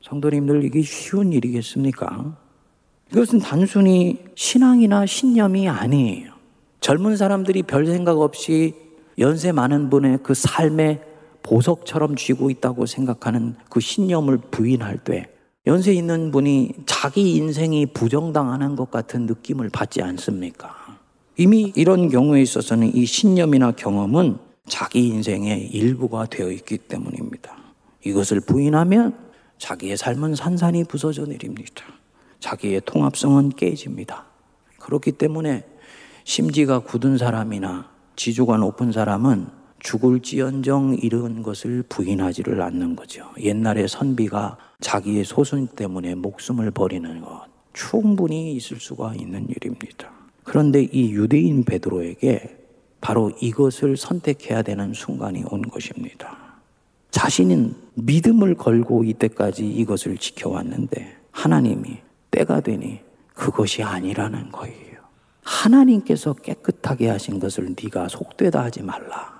성도님들 0.00 0.64
이게 0.64 0.80
쉬운 0.80 1.34
일이겠습니까? 1.34 2.34
이것은 3.12 3.40
단순히 3.40 4.24
신앙이나 4.34 5.04
신념이 5.04 5.68
아니에요. 5.68 6.32
젊은 6.80 7.16
사람들이 7.16 7.62
별 7.62 7.86
생각 7.86 8.18
없이 8.18 8.74
연세 9.18 9.52
많은 9.52 9.90
분의 9.90 10.20
그 10.22 10.32
삶의 10.32 11.02
보석처럼 11.42 12.16
쥐고 12.16 12.48
있다고 12.48 12.86
생각하는 12.86 13.56
그 13.68 13.80
신념을 13.80 14.38
부인할 14.50 14.96
때 14.96 15.28
연세 15.66 15.92
있는 15.92 16.30
분이 16.30 16.72
자기 16.86 17.36
인생이 17.36 17.86
부정당하는 17.86 18.76
것 18.76 18.90
같은 18.90 19.26
느낌을 19.26 19.68
받지 19.68 20.00
않습니까? 20.00 20.74
이미 21.36 21.70
이런 21.76 22.08
경우에 22.08 22.40
있어서는 22.40 22.96
이 22.96 23.04
신념이나 23.04 23.72
경험은 23.72 24.38
자기 24.66 25.08
인생의 25.08 25.68
일부가 25.68 26.26
되어 26.26 26.50
있기 26.50 26.78
때문입니다. 26.78 27.56
이것을 28.04 28.40
부인하면 28.40 29.16
자기의 29.58 29.96
삶은 29.96 30.34
산산이 30.34 30.84
부서져 30.84 31.26
내립니다. 31.26 31.84
자기의 32.40 32.82
통합성은 32.84 33.50
깨집니다. 33.50 34.26
그렇기 34.78 35.12
때문에 35.12 35.64
심지가 36.24 36.80
굳은 36.80 37.18
사람이나 37.18 37.90
지조가 38.16 38.58
높은 38.58 38.92
사람은 38.92 39.46
죽을지언정 39.80 40.96
이런 41.02 41.42
것을 41.42 41.82
부인하지를 41.88 42.62
않는 42.62 42.96
거죠. 42.96 43.30
옛날에 43.38 43.86
선비가 43.86 44.56
자기의 44.80 45.24
소순 45.24 45.66
때문에 45.66 46.14
목숨을 46.14 46.70
버리는 46.70 47.20
것 47.20 47.44
충분히 47.74 48.54
있을 48.54 48.78
수가 48.80 49.14
있는 49.14 49.46
일입니다. 49.48 50.10
그런데 50.42 50.82
이 50.82 51.12
유대인 51.12 51.64
베드로에게 51.64 52.63
바로 53.04 53.30
이것을 53.38 53.98
선택해야 53.98 54.62
되는 54.62 54.94
순간이 54.94 55.44
온 55.50 55.60
것입니다. 55.60 56.38
자신은 57.10 57.74
믿음을 57.96 58.54
걸고 58.54 59.04
이때까지 59.04 59.68
이것을 59.68 60.16
지켜왔는데 60.16 61.14
하나님이 61.30 61.98
때가 62.30 62.60
되니 62.60 63.00
그것이 63.34 63.82
아니라는 63.82 64.50
거예요. 64.50 65.00
하나님께서 65.42 66.32
깨끗하게 66.32 67.10
하신 67.10 67.40
것을 67.40 67.76
네가 67.76 68.08
속되다 68.08 68.62
하지 68.62 68.82
말라. 68.82 69.38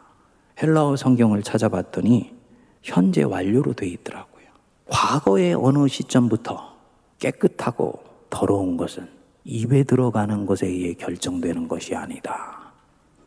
헬라어 0.63 0.97
성경을 0.97 1.43
찾아봤더니 1.43 2.35
현재 2.83 3.23
완료로 3.23 3.73
돼 3.73 3.87
있더라고요. 3.87 4.45
과거의 4.91 5.55
어느 5.55 5.89
시점부터 5.89 6.77
깨끗하고 7.19 8.05
더러운 8.29 8.77
것은 8.77 9.09
입에 9.45 9.85
들어가는 9.85 10.45
것에 10.45 10.67
의해 10.67 10.93
결정되는 10.93 11.67
것이 11.67 11.95
아니다. 11.95 12.64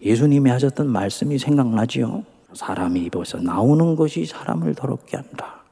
예수님이 0.01 0.49
하셨던 0.49 0.87
말씀이 0.87 1.37
생각나지요. 1.37 2.23
사람이 2.53 3.01
입어서 3.05 3.39
나오는 3.39 3.95
것이 3.95 4.25
사람을 4.25 4.75
더럽게 4.75 5.17
한다. 5.17 5.63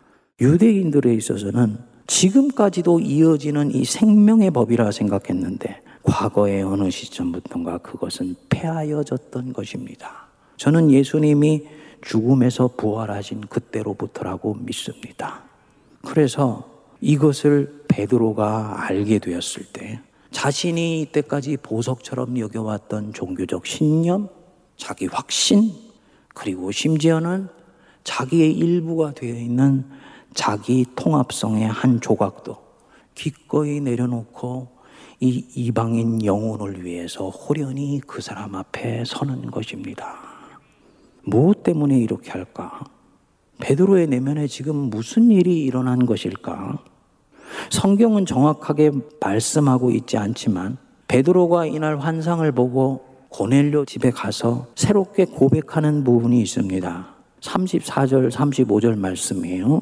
유대인들에 0.42 1.14
있어서는 1.14 1.78
지금까지도 2.08 3.00
이어지는 3.00 3.74
이 3.74 3.86
생명의 3.86 4.52
법이라 4.52 4.92
생각했는데 4.92 5.82
과거의 6.04 6.62
어느 6.64 6.90
시점부터인가 6.90 7.80
그것은 7.80 8.36
폐하여졌던 8.50 9.54
것입니다. 9.54 10.28
저는 10.58 10.92
예수님이 10.92 11.66
죽음에서 12.02 12.72
부활하신 12.78 13.42
그때로부터라고 13.42 14.56
믿습니다. 14.62 15.44
그래서 16.04 16.70
이것을 17.02 17.84
베드로가 17.88 18.86
알게 18.86 19.20
되었을 19.20 19.66
때 19.74 20.00
자신이 20.36 21.00
이때까지 21.00 21.56
보석처럼 21.64 22.38
여겨왔던 22.38 23.14
종교적 23.14 23.66
신념, 23.66 24.28
자기 24.76 25.06
확신, 25.06 25.72
그리고 26.34 26.72
심지어는 26.72 27.48
자기의 28.04 28.52
일부가 28.52 29.14
되어 29.14 29.34
있는 29.34 29.86
자기 30.34 30.86
통합성의 30.94 31.70
한 31.70 32.02
조각도 32.02 32.58
기꺼이 33.16 33.80
내려놓고 33.80 34.68
이 35.22 35.46
이방인 35.56 36.26
영혼을 36.26 36.84
위해서 36.84 37.30
호련히 37.30 38.02
그 38.06 38.22
사람 38.22 38.56
앞에 38.56 39.06
서는 39.06 39.50
것입니다. 39.50 40.18
무엇 41.24 41.64
때문에 41.64 41.98
이렇게 41.98 42.32
할까? 42.32 42.84
베드로의 43.60 44.08
내면에 44.08 44.48
지금 44.48 44.76
무슨 44.90 45.32
일이 45.32 45.64
일어난 45.64 46.06
것일까? 46.06 46.84
성경은 47.70 48.26
정확하게 48.26 48.92
말씀하고 49.20 49.92
있지 49.92 50.18
않지만 50.18 50.78
베드로가 51.08 51.66
이날 51.66 51.98
환상을 51.98 52.50
보고 52.52 53.06
고넬료 53.30 53.86
집에 53.86 54.12
가서 54.12 54.68
새롭게 54.76 55.26
고백하는 55.26 56.04
부분이 56.04 56.42
있습니다. 56.42 57.08
34절, 57.42 58.32
35절 58.32 58.98
말씀이에요. 58.98 59.82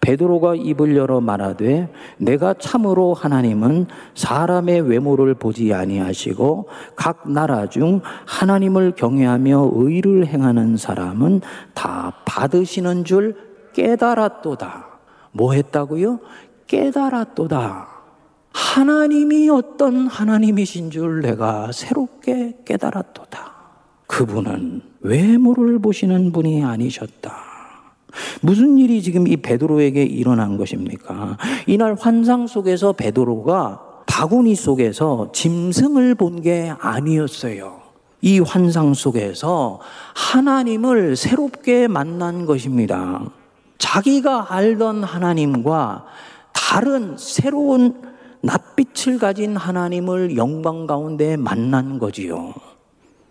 베드로가 0.00 0.54
입을 0.54 0.96
열어 0.96 1.20
말하되 1.20 1.90
내가 2.18 2.54
참으로 2.54 3.14
하나님은 3.14 3.86
사람의 4.14 4.82
외모를 4.82 5.34
보지 5.34 5.72
아니하시고 5.72 6.68
각 6.94 7.30
나라 7.30 7.68
중 7.68 8.00
하나님을 8.26 8.92
경외하며 8.92 9.70
의를 9.74 10.26
행하는 10.26 10.76
사람은 10.76 11.40
다 11.74 12.12
받으시는 12.24 13.04
줄 13.04 13.36
깨달았도다. 13.72 14.86
뭐 15.32 15.52
했다고요? 15.52 16.20
깨달았도다. 16.66 17.88
하나님이 18.52 19.48
어떤 19.50 20.06
하나님이신 20.06 20.90
줄 20.90 21.20
내가 21.20 21.70
새롭게 21.72 22.58
깨달았도다. 22.64 23.54
그분은 24.06 24.82
외모를 25.00 25.78
보시는 25.78 26.32
분이 26.32 26.64
아니셨다. 26.64 27.36
무슨 28.40 28.78
일이 28.78 29.02
지금 29.02 29.28
이 29.28 29.36
베드로에게 29.36 30.02
일어난 30.04 30.56
것입니까? 30.56 31.36
이날 31.66 31.96
환상 31.98 32.46
속에서 32.46 32.92
베드로가 32.92 33.82
바구니 34.06 34.54
속에서 34.54 35.30
짐승을 35.32 36.14
본 36.14 36.40
게 36.40 36.72
아니었어요. 36.78 37.82
이 38.22 38.40
환상 38.40 38.94
속에서 38.94 39.80
하나님을 40.14 41.16
새롭게 41.16 41.88
만난 41.88 42.46
것입니다. 42.46 43.22
자기가 43.78 44.54
알던 44.54 45.04
하나님과 45.04 46.06
다른 46.56 47.16
새로운 47.18 48.02
낯빛을 48.40 49.18
가진 49.18 49.56
하나님을 49.56 50.36
영광 50.36 50.86
가운데 50.86 51.36
만난 51.36 51.98
거지요. 51.98 52.54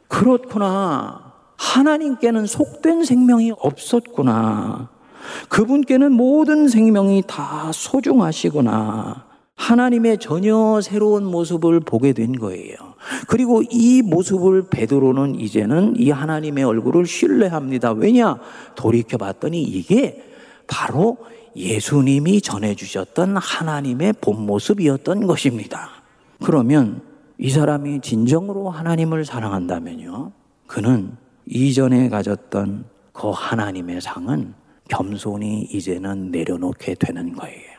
그렇구나. 0.08 1.34
하나님께는 1.58 2.46
속된 2.46 3.04
생명이 3.04 3.54
없었구나. 3.58 4.90
그분께는 5.50 6.12
모든 6.12 6.68
생명이 6.68 7.24
다 7.26 7.72
소중하시구나. 7.74 9.26
하나님의 9.56 10.20
전혀 10.20 10.80
새로운 10.82 11.26
모습을 11.26 11.80
보게 11.80 12.14
된 12.14 12.34
거예요. 12.34 12.76
그리고 13.28 13.64
이 13.72 14.02
모습을 14.02 14.68
베드로는 14.70 15.40
이제는 15.40 15.96
이 15.98 16.12
하나님의 16.12 16.64
얼굴을 16.64 17.06
신뢰합니다. 17.06 17.94
왜냐? 17.94 18.38
돌이켜 18.76 19.18
봤더니 19.18 19.64
이게 19.64 20.22
바로 20.68 21.18
예수님이 21.56 22.42
전해주셨던 22.42 23.38
하나님의 23.38 24.14
본 24.22 24.46
모습이었던 24.46 25.26
것입니다. 25.26 25.90
그러면 26.44 27.02
이 27.38 27.50
사람이 27.50 28.02
진정으로 28.02 28.70
하나님을 28.70 29.26
사랑한다면요. 29.26 30.32
그는 30.68 31.14
이전에 31.46 32.10
가졌던 32.10 32.86
그 33.14 33.30
하나님의 33.30 34.02
상은 34.02 34.54
겸손히 34.90 35.62
이제는 35.62 36.32
내려놓게 36.32 36.96
되는 36.96 37.34
거예요. 37.34 37.76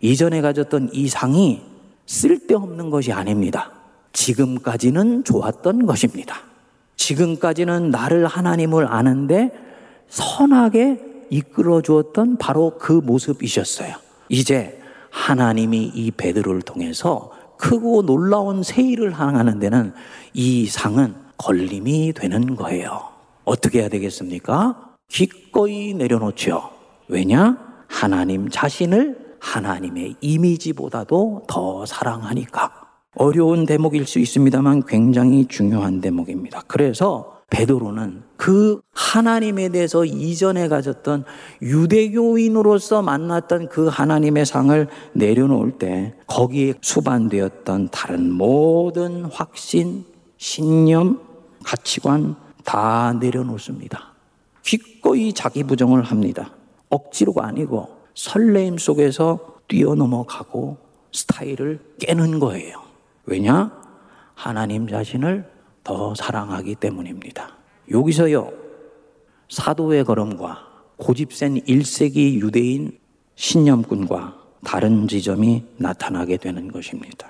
이전에 0.00 0.40
가졌던 0.40 0.90
이 0.92 1.08
상이 1.08 1.62
쓸데없는 2.06 2.90
것이 2.90 3.12
아닙니다. 3.12 3.70
지금까지는 4.12 5.24
좋았던 5.24 5.86
것입니다. 5.86 6.40
지금까지는 6.96 7.90
나를 7.90 8.26
하나님을 8.26 8.86
아는데 8.86 9.52
선하게 10.08 11.09
이끌어 11.30 11.80
주었던 11.80 12.36
바로 12.36 12.76
그 12.78 12.92
모습이셨어요. 12.92 13.94
이제 14.28 14.80
하나님이 15.10 15.92
이 15.94 16.10
베드로를 16.10 16.62
통해서 16.62 17.30
크고 17.56 18.02
놀라운 18.02 18.62
세일을 18.62 19.12
항하는 19.12 19.58
데는 19.58 19.92
이 20.34 20.66
상은 20.66 21.14
걸림이 21.36 22.12
되는 22.14 22.56
거예요. 22.56 23.00
어떻게 23.44 23.80
해야 23.80 23.88
되겠습니까? 23.88 24.94
기꺼이 25.08 25.94
내려놓죠. 25.94 26.70
왜냐? 27.08 27.58
하나님 27.88 28.48
자신을 28.48 29.36
하나님의 29.40 30.16
이미지보다도 30.20 31.44
더 31.48 31.86
사랑하니까. 31.86 32.72
어려운 33.16 33.66
대목일 33.66 34.06
수 34.06 34.20
있습니다만 34.20 34.84
굉장히 34.86 35.46
중요한 35.46 36.00
대목입니다. 36.00 36.62
그래서 36.68 37.39
베드로는 37.50 38.22
그 38.36 38.80
하나님에 38.92 39.68
대해서 39.68 40.04
이전에 40.04 40.68
가졌던 40.68 41.24
유대교인으로서 41.60 43.02
만났던 43.02 43.68
그 43.68 43.88
하나님의 43.88 44.46
상을 44.46 44.88
내려놓을 45.12 45.72
때 45.72 46.14
거기에 46.26 46.74
수반되었던 46.80 47.88
다른 47.90 48.32
모든 48.32 49.24
확신, 49.24 50.04
신념, 50.38 51.20
가치관 51.64 52.36
다 52.64 53.12
내려놓습니다. 53.20 54.14
기꺼이 54.62 55.32
자기 55.32 55.64
부정을 55.64 56.02
합니다. 56.02 56.52
억지로가 56.88 57.46
아니고 57.46 57.88
설레임 58.14 58.78
속에서 58.78 59.56
뛰어넘어가고 59.68 60.78
스타일을 61.12 61.80
깨는 61.98 62.38
거예요. 62.38 62.80
왜냐? 63.26 63.72
하나님 64.34 64.88
자신을 64.88 65.59
더 65.84 66.14
사랑하기 66.14 66.76
때문입니다. 66.76 67.56
여기서요, 67.90 68.52
사도의 69.48 70.04
걸음과 70.04 70.66
고집센 70.96 71.60
1세기 71.62 72.40
유대인 72.40 72.98
신념꾼과 73.34 74.36
다른 74.64 75.08
지점이 75.08 75.64
나타나게 75.78 76.36
되는 76.36 76.70
것입니다. 76.70 77.28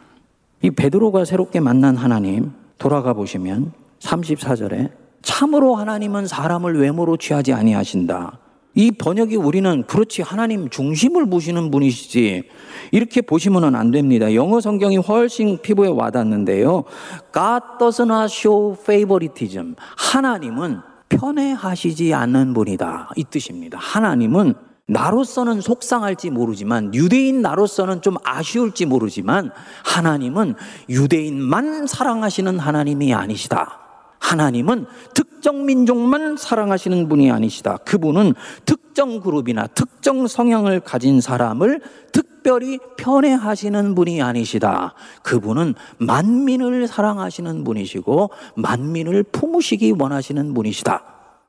이 0.62 0.70
베드로가 0.70 1.24
새롭게 1.24 1.60
만난 1.60 1.96
하나님 1.96 2.52
돌아가 2.78 3.12
보시면 3.14 3.72
34절에 4.00 4.90
참으로 5.22 5.76
하나님은 5.76 6.26
사람을 6.26 6.78
외모로 6.80 7.16
취하지 7.16 7.52
아니하신다. 7.52 8.38
이 8.74 8.90
번역이 8.92 9.36
우리는 9.36 9.82
그렇지 9.84 10.22
하나님 10.22 10.68
중심을 10.68 11.28
보시는 11.28 11.70
분이시지 11.70 12.44
이렇게 12.92 13.20
보시면 13.20 13.74
안 13.74 13.90
됩니다. 13.90 14.34
영어 14.34 14.60
성경이 14.60 14.98
훨씬 14.98 15.58
피부에 15.60 15.88
와닿는데요. 15.88 16.84
God 17.32 17.64
does 17.78 18.02
not 18.02 18.32
show 18.32 18.76
favoritism. 18.80 19.74
하나님은 19.96 20.80
편애하시지 21.08 22.14
않는 22.14 22.54
분이다. 22.54 23.10
이 23.16 23.24
뜻입니다. 23.24 23.78
하나님은 23.80 24.54
나로서는 24.86 25.60
속상할지 25.60 26.30
모르지만 26.30 26.92
유대인 26.94 27.42
나로서는 27.42 28.02
좀 28.02 28.16
아쉬울지 28.24 28.86
모르지만 28.86 29.50
하나님은 29.84 30.54
유대인만 30.88 31.86
사랑하시는 31.86 32.58
하나님이 32.58 33.14
아니시다. 33.14 33.79
하나님은 34.20 34.86
특정 35.14 35.66
민족만 35.66 36.36
사랑하시는 36.36 37.08
분이 37.08 37.30
아니시다. 37.32 37.78
그분은 37.78 38.34
특정 38.64 39.20
그룹이나 39.20 39.66
특정 39.68 40.26
성향을 40.26 40.80
가진 40.80 41.20
사람을 41.20 41.80
특별히 42.12 42.78
편애하시는 42.96 43.94
분이 43.94 44.22
아니시다. 44.22 44.94
그분은 45.22 45.74
만민을 45.98 46.86
사랑하시는 46.86 47.64
분이시고 47.64 48.30
만민을 48.56 49.24
품으시기 49.24 49.94
원하시는 49.98 50.54
분이시다. 50.54 51.02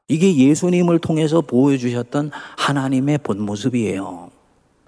이게 0.07 0.35
예수님을 0.35 0.99
통해서 0.99 1.41
보여주셨던 1.41 2.31
하나님의 2.57 3.19
본 3.19 3.41
모습이에요. 3.41 4.29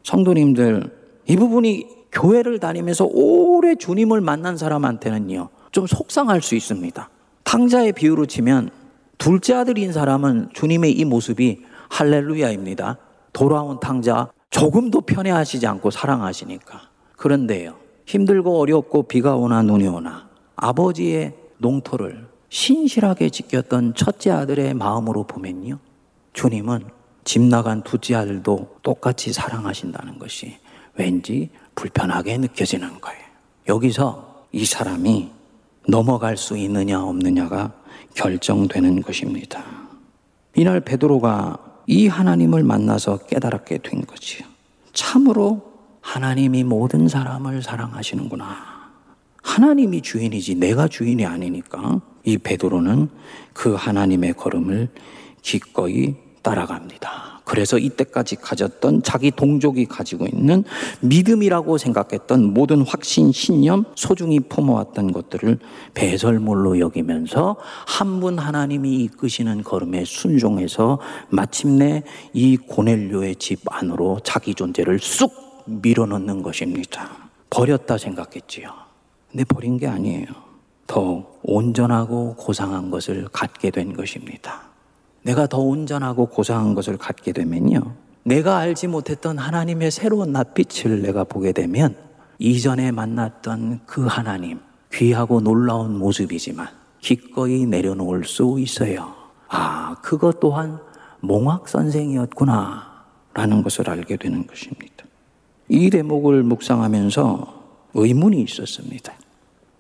성도님들, 0.04 0.92
이 1.28 1.36
부분이 1.38 1.88
교회를 2.12 2.60
다니면서 2.60 3.08
오래 3.10 3.76
주님을 3.76 4.22
만난 4.22 4.58
사람한테는요, 4.58 5.50
좀 5.72 5.88
속상할 5.88 6.42
수 6.42 6.56
있습니다. 6.56 7.10
탕자의 7.44 7.94
비유로 7.94 8.26
치면 8.26 8.70
둘째 9.18 9.54
아들인 9.54 9.94
사람은 9.94 10.50
주님의 10.54 10.92
이 10.94 11.06
모습이 11.06 11.64
할렐루야입니다. 11.90 12.98
돌아온 13.32 13.80
탕자 13.80 14.32
조금도 14.50 15.02
편애하시지 15.02 15.66
않고 15.66 15.92
사랑하시니까. 15.92 16.82
그런데요, 17.18 17.76
힘들고 18.06 18.60
어렵고 18.60 19.04
비가 19.04 19.36
오나 19.36 19.62
눈이 19.62 19.88
오나 19.88 20.30
아버지의 20.56 21.36
농토를 21.58 22.28
신실하게 22.50 23.30
지켰던 23.30 23.96
첫째 23.96 24.32
아들의 24.32 24.74
마음으로 24.74 25.24
보면요. 25.24 25.80
주님은 26.34 26.86
집 27.24 27.42
나간 27.42 27.82
둘째 27.84 28.16
아들도 28.16 28.78
똑같이 28.82 29.32
사랑하신다는 29.32 30.20
것이 30.20 30.58
왠지 30.96 31.50
불편하게 31.76 32.38
느껴지는 32.38 33.00
거예요. 33.00 33.24
여기서 33.68 34.46
이 34.52 34.66
사람이 34.66 35.32
넘어갈 35.88 36.38
수 36.38 36.58
있느냐 36.58 37.02
없느냐가 37.02 37.74
결정되는 38.14 39.02
것입니다. 39.02 39.64
이날 40.56 40.80
베드로가 40.82 41.58
이 41.88 42.08
하나님을 42.08 42.64
만나서 42.64 43.20
깨달았게 43.26 43.80
된 43.80 44.06
거지요. 44.06 44.48
참으로 44.94 45.74
하나님이 46.02 46.64
모든 46.64 47.08
사람을 47.08 47.64
사랑하시는구나. 47.64 48.74
하나님이 49.42 50.02
주인이지 50.02 50.56
내가 50.56 50.88
주인이 50.88 51.26
아니니까 51.26 52.02
이 52.24 52.38
베드로는 52.38 53.10
그 53.54 53.74
하나님의 53.74 54.34
걸음을 54.34 54.90
기꺼이 55.42 56.16
따라갑니다. 56.42 57.33
그래서 57.44 57.78
이때까지 57.78 58.38
가졌던 58.38 59.04
자기 59.04 59.30
동족이 59.32 59.86
가지고 59.86 60.26
있는 60.26 60.64
믿음이라고 61.02 61.78
생각했던 61.78 62.54
모든 62.54 62.82
확신, 62.82 63.32
신념, 63.32 63.84
소중히 63.96 64.40
품어왔던 64.40 65.12
것들을 65.12 65.60
배설물로 65.94 66.80
여기면서 66.80 67.58
한 67.86 68.14
분 68.24 68.38
하나님이 68.40 69.04
이끄시는 69.06 69.64
걸음에 69.64 70.06
순종해서 70.06 71.00
마침내 71.30 72.04
이 72.32 72.58
고넬료의 72.58 73.36
집 73.38 73.60
안으로 73.66 74.20
자기 74.24 74.54
존재를 74.54 75.00
쑥 75.00 75.64
밀어넣는 75.66 76.44
것입니다. 76.44 77.10
버렸다 77.50 77.98
생각했지요. 77.98 78.70
근데 79.32 79.44
버린 79.44 79.78
게 79.78 79.88
아니에요. 79.88 80.28
더 80.88 81.26
온전하고 81.44 82.36
고상한 82.36 82.92
것을 82.92 83.28
갖게 83.32 83.72
된 83.72 83.94
것입니다. 83.94 84.73
내가 85.24 85.48
더 85.48 85.60
온전하고 85.60 86.28
고상한 86.28 86.76
것을 86.76 86.98
갖게 86.98 87.32
되면요. 87.32 87.96
내가 88.24 88.58
알지 88.58 88.88
못했던 88.88 89.38
하나님의 89.38 89.92
새로운 89.92 90.32
낯빛을 90.32 91.02
내가 91.02 91.24
보게 91.24 91.52
되면 91.52 91.96
이전에 92.40 92.92
만났던 92.92 93.82
그 93.86 94.06
하나님, 94.06 94.60
귀하고 94.94 95.42
놀라운 95.42 95.98
모습이지만 95.98 96.68
기꺼이 97.00 97.66
내려놓을 97.66 98.24
수 98.26 98.58
있어요. 98.60 99.14
아, 99.50 99.96
그것 100.02 100.40
또한 100.40 100.80
몽학 101.22 101.68
선생이었구나. 101.68 102.94
라는 103.34 103.64
것을 103.64 103.90
알게 103.90 104.18
되는 104.18 104.46
것입니다. 104.46 105.06
이 105.68 105.90
대목을 105.90 106.44
묵상하면서 106.44 107.64
의문이 107.96 108.42
있었습니다. 108.44 109.14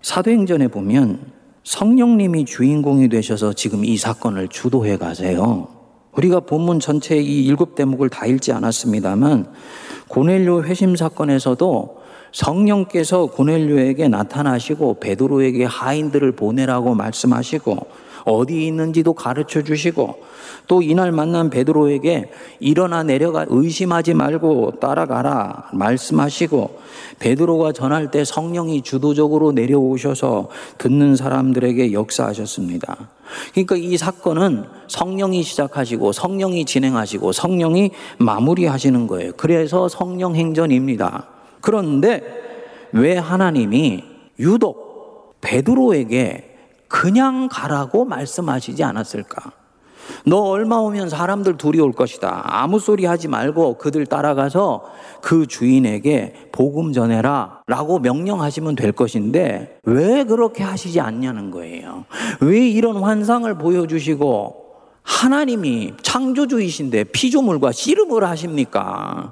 사도행전에 0.01 0.69
보면 0.69 1.31
성령님이 1.63 2.45
주인공이 2.45 3.09
되셔서 3.09 3.53
지금 3.53 3.85
이 3.85 3.97
사건을 3.97 4.49
주도해 4.49 4.97
가세요. 4.97 5.67
우리가 6.11 6.41
본문 6.41 6.79
전체 6.79 7.17
이 7.17 7.45
일곱 7.45 7.75
대목을 7.75 8.09
다 8.09 8.25
읽지 8.25 8.51
않았습니다만 8.51 9.47
고넬료 10.09 10.63
회심 10.63 10.95
사건에서도 10.95 12.02
성령께서 12.33 13.27
고넬료에게 13.27 14.09
나타나시고 14.09 14.95
베드로에게 14.99 15.65
하인들을 15.65 16.33
보내라고 16.33 16.95
말씀하시고 16.95 18.03
어디 18.25 18.65
있는지도 18.67 19.13
가르쳐 19.13 19.61
주시고 19.63 20.23
또 20.67 20.81
이날 20.81 21.11
만난 21.11 21.49
베드로에게 21.49 22.31
일어나 22.59 23.03
내려가 23.03 23.45
의심하지 23.49 24.13
말고 24.13 24.79
따라가라 24.79 25.69
말씀하시고 25.73 26.79
베드로가 27.19 27.73
전할 27.73 28.11
때 28.11 28.23
성령이 28.23 28.81
주도적으로 28.81 29.51
내려오셔서 29.51 30.49
듣는 30.77 31.15
사람들에게 31.15 31.91
역사하셨습니다. 31.91 33.09
그러니까 33.51 33.75
이 33.75 33.97
사건은 33.97 34.63
성령이 34.87 35.43
시작하시고 35.43 36.13
성령이 36.13 36.65
진행하시고 36.65 37.31
성령이 37.31 37.91
마무리하시는 38.19 39.07
거예요. 39.07 39.31
그래서 39.35 39.89
성령 39.89 40.35
행전입니다. 40.35 41.27
그런데 41.63 42.21
왜 42.91 43.17
하나님이 43.17 44.03
유독 44.37 45.39
베드로에게 45.39 46.57
그냥 46.89 47.47
가라고 47.49 48.03
말씀하시지 48.03 48.83
않았을까? 48.83 49.53
너 50.25 50.41
얼마 50.41 50.75
오면 50.75 51.07
사람들 51.07 51.57
둘이 51.57 51.79
올 51.79 51.93
것이다. 51.93 52.41
아무 52.43 52.79
소리 52.79 53.05
하지 53.05 53.29
말고 53.29 53.77
그들 53.77 54.05
따라가서 54.05 54.83
그 55.21 55.47
주인에게 55.47 56.49
복음 56.51 56.91
전해라. 56.91 57.61
라고 57.65 57.97
명령하시면 57.99 58.75
될 58.75 58.91
것인데 58.91 59.79
왜 59.83 60.25
그렇게 60.25 60.63
하시지 60.63 60.99
않냐는 60.99 61.49
거예요. 61.49 62.03
왜 62.41 62.67
이런 62.67 62.97
환상을 62.97 63.57
보여주시고 63.57 64.63
하나님이 65.03 65.93
창조주이신데 66.01 67.05
피조물과 67.05 67.71
씨름을 67.71 68.25
하십니까? 68.25 69.31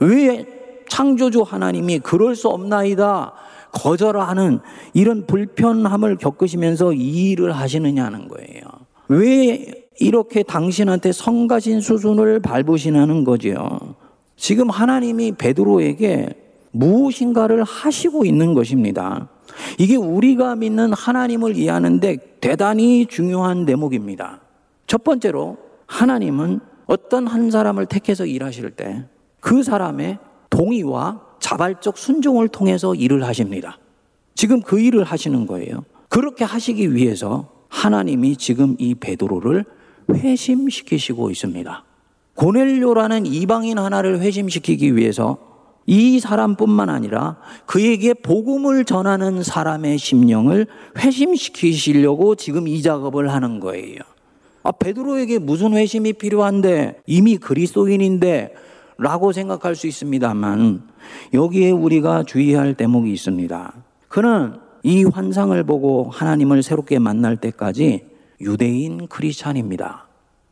왜 0.00 0.61
창조주 0.92 1.40
하나님이 1.40 2.00
그럴 2.00 2.36
수 2.36 2.48
없나이다. 2.48 3.32
거절하는 3.72 4.60
이런 4.92 5.26
불편함을 5.26 6.18
겪으시면서 6.18 6.92
이 6.92 7.30
일을 7.30 7.52
하시느냐는 7.52 8.28
거예요. 8.28 8.60
왜 9.08 9.88
이렇게 9.98 10.42
당신한테 10.42 11.12
성가신 11.12 11.80
수순을 11.80 12.40
밟으시냐는 12.40 13.24
거죠. 13.24 13.94
지금 14.36 14.68
하나님이 14.68 15.32
베드로에게 15.32 16.28
무엇인가를 16.72 17.64
하시고 17.64 18.26
있는 18.26 18.52
것입니다. 18.52 19.30
이게 19.78 19.96
우리가 19.96 20.56
믿는 20.56 20.92
하나님을 20.92 21.56
이해하는데 21.56 22.18
대단히 22.42 23.06
중요한 23.06 23.64
대목입니다. 23.64 24.40
첫 24.86 25.04
번째로 25.04 25.56
하나님은 25.86 26.60
어떤 26.84 27.26
한 27.26 27.50
사람을 27.50 27.86
택해서 27.86 28.26
일하실 28.26 28.72
때 28.72 29.06
그 29.42 29.64
사람의 29.64 30.18
동의와 30.52 31.20
자발적 31.40 31.96
순종을 31.98 32.48
통해서 32.48 32.94
일을 32.94 33.24
하십니다. 33.26 33.78
지금 34.34 34.60
그 34.60 34.78
일을 34.78 35.02
하시는 35.02 35.46
거예요. 35.46 35.84
그렇게 36.08 36.44
하시기 36.44 36.94
위해서 36.94 37.48
하나님이 37.68 38.36
지금 38.36 38.76
이 38.78 38.94
베드로를 38.94 39.64
회심시키시고 40.12 41.30
있습니다. 41.30 41.84
고넬료라는 42.34 43.26
이방인 43.26 43.78
하나를 43.78 44.20
회심시키기 44.20 44.94
위해서 44.96 45.38
이 45.86 46.20
사람뿐만 46.20 46.90
아니라 46.90 47.38
그에게 47.66 48.14
복음을 48.14 48.84
전하는 48.84 49.42
사람의 49.42 49.98
심령을 49.98 50.66
회심시키시려고 50.98 52.34
지금 52.36 52.68
이 52.68 52.82
작업을 52.82 53.32
하는 53.32 53.58
거예요. 53.58 53.98
아, 54.62 54.70
베드로에게 54.70 55.38
무슨 55.38 55.72
회심이 55.72 56.12
필요한데 56.12 57.00
이미 57.06 57.36
그리스도인인데 57.38 58.54
라고 59.02 59.32
생각할 59.32 59.74
수 59.74 59.88
있습니다만 59.88 60.88
여기에 61.34 61.72
우리가 61.72 62.22
주의할 62.22 62.74
대목이 62.74 63.12
있습니다. 63.12 63.74
그는 64.08 64.54
이 64.84 65.04
환상을 65.04 65.62
보고 65.64 66.08
하나님을 66.10 66.62
새롭게 66.62 66.98
만날 66.98 67.36
때까지 67.36 68.04
유대인 68.40 69.08
크리스찬입니다. 69.08 70.06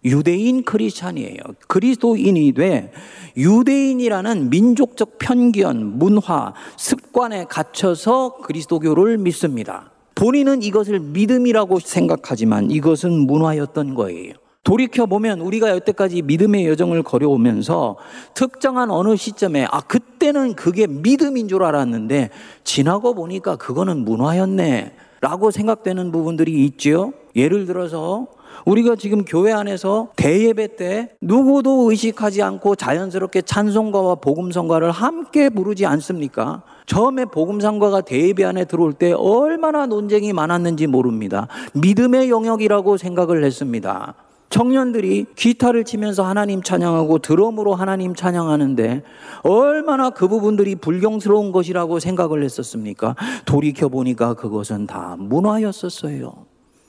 유대인 0.04 0.64
크리스찬이에요. 0.64 1.38
그리스도인이 1.68 2.52
돼 2.52 2.92
유대인이라는 3.36 4.50
민족적 4.50 5.18
편견, 5.18 5.98
문화, 5.98 6.52
습관에 6.76 7.44
갇혀서 7.44 8.38
그리스도교를 8.38 9.18
믿습니다. 9.18 9.92
본인은 10.14 10.62
이것을 10.62 10.98
믿음이라고 11.00 11.78
생각하지만 11.78 12.70
이것은 12.70 13.12
문화였던 13.12 13.94
거예요. 13.94 14.34
돌이켜 14.62 15.06
보면 15.06 15.40
우리가 15.40 15.70
여태까지 15.70 16.22
믿음의 16.22 16.66
여정을 16.66 17.02
걸어오면서 17.02 17.96
특정한 18.34 18.90
어느 18.90 19.16
시점에 19.16 19.66
아 19.70 19.80
그때는 19.80 20.54
그게 20.54 20.86
믿음인 20.86 21.48
줄 21.48 21.64
알았는데 21.64 22.30
지나고 22.62 23.14
보니까 23.14 23.56
그거는 23.56 24.04
문화였네. 24.04 24.92
라고 25.22 25.50
생각되는 25.50 26.12
부분들이 26.12 26.64
있지요. 26.64 27.12
예를 27.36 27.66
들어서 27.66 28.28
우리가 28.64 28.96
지금 28.96 29.24
교회 29.24 29.52
안에서 29.52 30.08
대예배 30.16 30.76
때 30.76 31.10
누구도 31.20 31.90
의식하지 31.90 32.42
않고 32.42 32.74
자연스럽게 32.76 33.42
찬송가와 33.42 34.16
복음성가를 34.16 34.90
함께 34.90 35.50
부르지 35.50 35.84
않습니까? 35.86 36.62
처음에 36.86 37.26
복음성가가 37.26 38.00
대예배 38.00 38.44
안에 38.44 38.64
들어올 38.64 38.92
때 38.92 39.12
얼마나 39.12 39.86
논쟁이 39.86 40.32
많았는지 40.32 40.86
모릅니다. 40.86 41.48
믿음의 41.74 42.30
영역이라고 42.30 42.96
생각을 42.96 43.44
했습니다. 43.44 44.14
청년들이 44.50 45.26
기타를 45.36 45.84
치면서 45.84 46.24
하나님 46.24 46.62
찬양하고 46.62 47.20
드럼으로 47.20 47.74
하나님 47.74 48.14
찬양하는데 48.14 49.02
얼마나 49.44 50.10
그 50.10 50.28
부분들이 50.28 50.74
불경스러운 50.74 51.52
것이라고 51.52 52.00
생각을 52.00 52.42
했었습니까? 52.42 53.14
돌이켜 53.46 53.88
보니까 53.88 54.34
그것은 54.34 54.86
다 54.86 55.16
문화였었어요. 55.18 56.46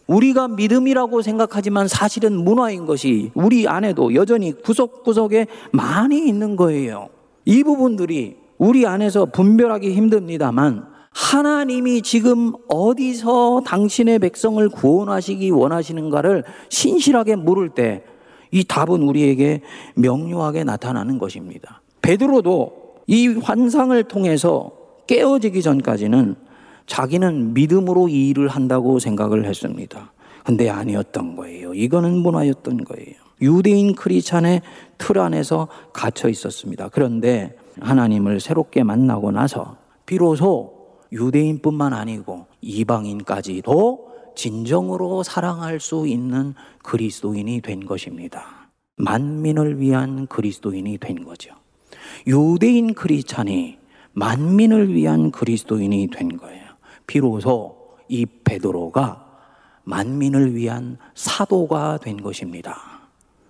우리가 0.08 0.50
믿음이라고 0.50 1.22
생각하지만 1.22 1.88
사실은 1.88 2.34
문화인 2.44 2.86
것이 2.86 3.32
우리 3.36 3.68
안에도 3.68 4.14
여전히 4.16 4.52
구석구석에 4.52 5.48
많이 5.72 6.28
있는 6.28 6.56
거예요. 6.56 7.10
이 7.46 7.64
부분들이 7.64 8.38
우리 8.58 8.86
안에서 8.86 9.26
분별하기 9.26 9.94
힘듭니다만 9.94 10.91
하나님이 11.12 12.02
지금 12.02 12.54
어디서 12.68 13.62
당신의 13.66 14.20
백성을 14.20 14.68
구원하시기 14.70 15.50
원하시는가를 15.52 16.44
신실하게 16.70 17.36
물을 17.36 17.70
때 17.70 18.04
이 18.52 18.66
답은 18.66 19.02
우리에게 19.02 19.62
명료하게 19.96 20.66
나타나는 20.66 21.18
것입니다. 21.18 21.82
베드로도 22.02 22.96
이 23.08 23.28
환상을 23.28 24.02
통해서 24.04 24.72
깨어지기 25.08 25.62
전까지는 25.62 26.36
자기는 26.86 27.54
믿음으로 27.54 28.10
이 28.10 28.30
일을 28.30 28.50
한다고 28.50 29.00
생각을 29.00 29.46
했습니다. 29.46 30.12
근데 30.44 30.70
아니었던 30.70 31.36
거예요. 31.36 31.74
이거는 31.74 32.18
문화였던 32.18 32.84
거예요. 32.84 33.16
유대인 33.42 33.96
크리찬의 33.96 34.62
틀 34.98 35.20
안에서 35.20 35.68
갇혀 35.94 36.28
있었습니다. 36.30 36.90
그런데 36.90 37.56
하나님을 37.80 38.40
새롭게 38.40 38.84
만나고 38.84 39.32
나서 39.32 39.78
비로소 40.06 40.81
유대인뿐만 41.12 41.94
아니고 41.94 42.48
이방인까지도 42.62 44.12
진정으로 44.36 45.24
사랑할 45.24 45.80
수 45.80 46.08
있는 46.08 46.54
그리스도인이 46.84 47.62
된 47.62 47.86
것입니다. 47.86 48.70
만민을 48.96 49.80
위한 49.80 50.28
그리스도인이 50.28 50.98
된 51.00 51.26
거죠. 51.26 51.54
유대인 52.28 52.94
크리스찬이 52.94 53.78
만민을 54.14 54.94
위한 54.94 55.32
그리스도인이 55.32 56.10
된 56.12 56.38
거예요. 56.38 56.64
비로소 57.08 57.96
이 58.08 58.26
베드로가 58.26 59.28
만민을 59.84 60.56
위한 60.56 60.98
사도가 61.16 61.98
된 61.98 62.22
것입니다. 62.22 63.02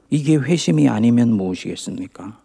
이게 0.09 0.35
회심이 0.35 0.87
아니면 0.89 1.33
무엇이겠습니까? 1.33 2.39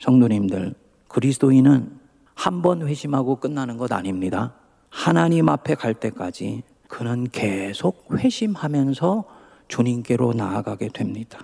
성도님들, 0.00 0.74
그리스도인은 1.08 2.05
한 2.36 2.62
번 2.62 2.86
회심하고 2.86 3.36
끝나는 3.36 3.76
것 3.78 3.90
아닙니다. 3.92 4.52
하나님 4.90 5.48
앞에 5.48 5.74
갈 5.74 5.94
때까지 5.94 6.62
그는 6.86 7.26
계속 7.32 8.06
회심하면서 8.12 9.24
주님께로 9.68 10.34
나아가게 10.34 10.88
됩니다. 10.92 11.40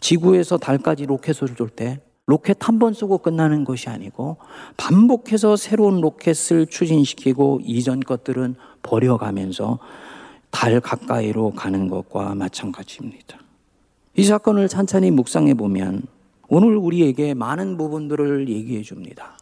지구에서 0.00 0.58
달까지 0.58 1.06
로켓을 1.06 1.48
쏠 1.56 1.68
때 1.70 1.98
로켓 2.26 2.56
한 2.68 2.78
번 2.78 2.92
쏘고 2.94 3.18
끝나는 3.18 3.64
것이 3.64 3.88
아니고 3.88 4.36
반복해서 4.76 5.56
새로운 5.56 6.00
로켓을 6.00 6.66
추진시키고 6.66 7.60
이전 7.64 8.00
것들은 8.00 8.54
버려가면서 8.82 9.78
달 10.50 10.78
가까이로 10.80 11.50
가는 11.52 11.88
것과 11.88 12.34
마찬가지입니다. 12.34 13.38
이 14.16 14.22
사건을 14.22 14.68
찬찬히 14.68 15.10
묵상해 15.10 15.54
보면 15.54 16.02
오늘 16.48 16.76
우리에게 16.76 17.34
많은 17.34 17.76
부분들을 17.76 18.48
얘기해 18.48 18.82
줍니다. 18.82 19.36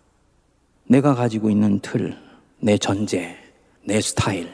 내가 0.92 1.14
가지고 1.14 1.48
있는 1.48 1.80
틀, 1.80 2.14
내 2.60 2.76
전제, 2.76 3.34
내 3.82 3.98
스타일, 4.02 4.52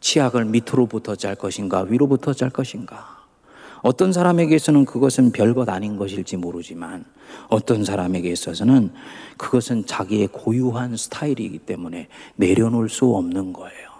치약을 0.00 0.46
밑으로부터 0.46 1.14
짤 1.14 1.34
것인가, 1.34 1.82
위로부터 1.82 2.32
짤 2.32 2.48
것인가. 2.48 3.18
어떤 3.82 4.10
사람에게서는 4.10 4.86
그것은 4.86 5.30
별것 5.30 5.68
아닌 5.68 5.98
것일지 5.98 6.38
모르지만 6.38 7.04
어떤 7.50 7.84
사람에게 7.84 8.30
있어서는 8.30 8.92
그것은 9.36 9.84
자기의 9.84 10.28
고유한 10.28 10.96
스타일이기 10.96 11.58
때문에 11.58 12.08
내려놓을 12.36 12.88
수 12.88 13.14
없는 13.14 13.52
거예요. 13.52 13.90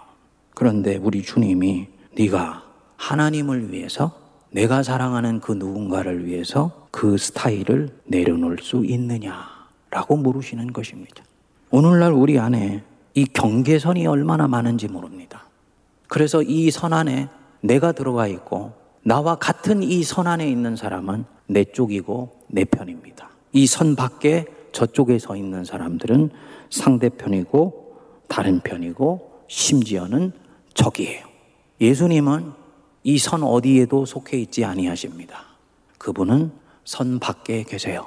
그런데 0.54 0.96
우리 0.96 1.20
주님이 1.20 1.88
네가 2.16 2.64
하나님을 2.96 3.72
위해서 3.72 4.18
내가 4.52 4.82
사랑하는 4.82 5.40
그 5.40 5.52
누군가를 5.52 6.24
위해서 6.24 6.88
그 6.90 7.18
스타일을 7.18 7.90
내려놓을 8.04 8.56
수 8.62 8.86
있느냐라고 8.86 10.16
물으시는 10.16 10.72
것입니다. 10.72 11.22
오늘날 11.76 12.12
우리 12.12 12.38
안에 12.38 12.84
이 13.14 13.24
경계선이 13.24 14.06
얼마나 14.06 14.46
많은지 14.46 14.87
모릅니다. 14.87 15.48
그래서 16.06 16.40
이 16.40 16.70
선 16.70 16.92
안에 16.92 17.28
내가 17.62 17.90
들어가 17.90 18.28
있고 18.28 18.74
나와 19.02 19.34
같은 19.34 19.82
이 19.82 20.04
선 20.04 20.28
안에 20.28 20.48
있는 20.48 20.76
사람은 20.76 21.24
내 21.48 21.64
쪽이고 21.64 22.42
내 22.46 22.64
편입니다. 22.64 23.28
이 23.54 23.66
선 23.66 23.96
밖에 23.96 24.44
저쪽에 24.70 25.18
서 25.18 25.34
있는 25.34 25.64
사람들은 25.64 26.30
상대편이고 26.70 27.96
다른 28.28 28.60
편이고 28.60 29.42
심지어는 29.48 30.30
적이에요. 30.74 31.26
예수님은 31.80 32.52
이 33.02 33.18
선 33.18 33.42
어디에도 33.42 34.04
속해 34.06 34.38
있지 34.38 34.64
아니하십니다. 34.64 35.42
그분은 35.98 36.52
선 36.84 37.18
밖에 37.18 37.64
계세요. 37.64 38.06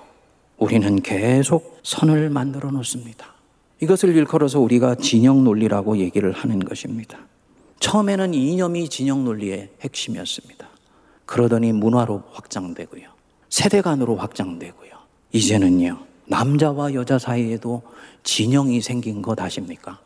우리는 0.57 1.01
계속 1.01 1.81
선을 1.83 2.29
만들어 2.29 2.71
놓습니다. 2.71 3.35
이것을 3.81 4.15
일컬어서 4.15 4.59
우리가 4.59 4.95
진영 4.95 5.43
논리라고 5.43 5.97
얘기를 5.97 6.31
하는 6.31 6.59
것입니다. 6.59 7.19
처음에는 7.79 8.33
이념이 8.33 8.89
진영 8.89 9.23
논리의 9.23 9.69
핵심이었습니다. 9.81 10.67
그러더니 11.25 11.71
문화로 11.73 12.23
확장되고요. 12.31 13.09
세대 13.49 13.81
간으로 13.81 14.15
확장되고요. 14.15 14.91
이제는요, 15.31 15.99
남자와 16.25 16.93
여자 16.93 17.19
사이에도 17.19 17.83
진영이 18.23 18.81
생긴 18.81 19.21
것 19.21 19.39
아십니까? 19.39 19.99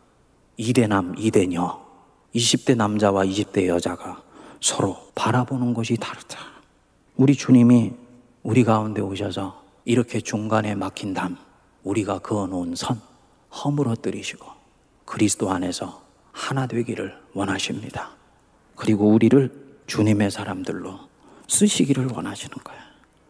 2대 0.60 0.88
남, 0.88 1.16
2대 1.16 1.48
녀. 1.48 1.80
20대 2.36 2.76
남자와 2.76 3.26
20대 3.26 3.68
여자가 3.68 4.22
서로 4.62 4.98
바라보는 5.16 5.74
것이 5.74 5.98
다르다. 5.98 6.38
우리 7.18 7.36
주님이 7.36 7.92
우리 8.44 8.64
가운데 8.64 9.02
오셔서 9.02 9.62
이렇게 9.86 10.22
중간에 10.22 10.76
막힌 10.76 11.14
담, 11.14 11.38
우리가 11.84 12.20
그어놓은 12.20 12.76
선, 12.76 13.00
허물어뜨리시고 13.54 14.46
그리스도 15.06 15.52
안에서 15.52 16.02
하나 16.32 16.68
되기를 16.68 17.16
원하십니다. 17.34 18.12
그리고 18.76 19.10
우리를 19.10 19.52
주님의 19.88 20.32
사람들로 20.32 21.00
쓰시기를 21.48 22.08
원하시는 22.14 22.52
거예요. 22.64 22.82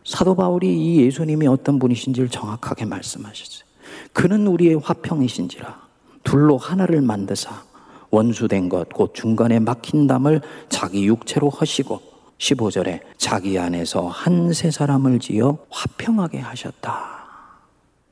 사도 0.05 0.35
바울이 0.35 0.77
이 0.77 1.01
예수님이 1.01 1.47
어떤 1.47 1.79
분이신지를 1.79 2.29
정확하게 2.29 2.85
말씀하셨어요. 2.85 3.65
그는 4.13 4.47
우리의 4.47 4.75
화평이신지라 4.83 5.81
둘로 6.23 6.57
하나를 6.57 7.01
만드사 7.01 7.63
원수된 8.11 8.69
것 8.69 8.89
곧 8.89 9.13
중간에 9.15 9.59
막힌 9.59 10.05
담을 10.05 10.41
자기 10.69 11.07
육체로 11.07 11.49
허시고 11.49 12.01
15절에 12.37 13.01
자기 13.17 13.57
안에서 13.57 14.07
한 14.07 14.51
세 14.53 14.69
사람을 14.71 15.19
지어 15.19 15.57
화평하게 15.69 16.39
하셨다. 16.39 17.25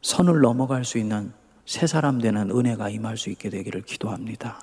선을 0.01 0.39
넘어갈 0.41 0.85
수 0.85 0.97
있는 0.97 1.33
새 1.69 1.85
사람 1.85 2.17
되는 2.17 2.49
은혜가 2.49 2.89
임할 2.89 3.15
수 3.15 3.29
있게 3.29 3.51
되기를 3.51 3.83
기도합니다. 3.83 4.59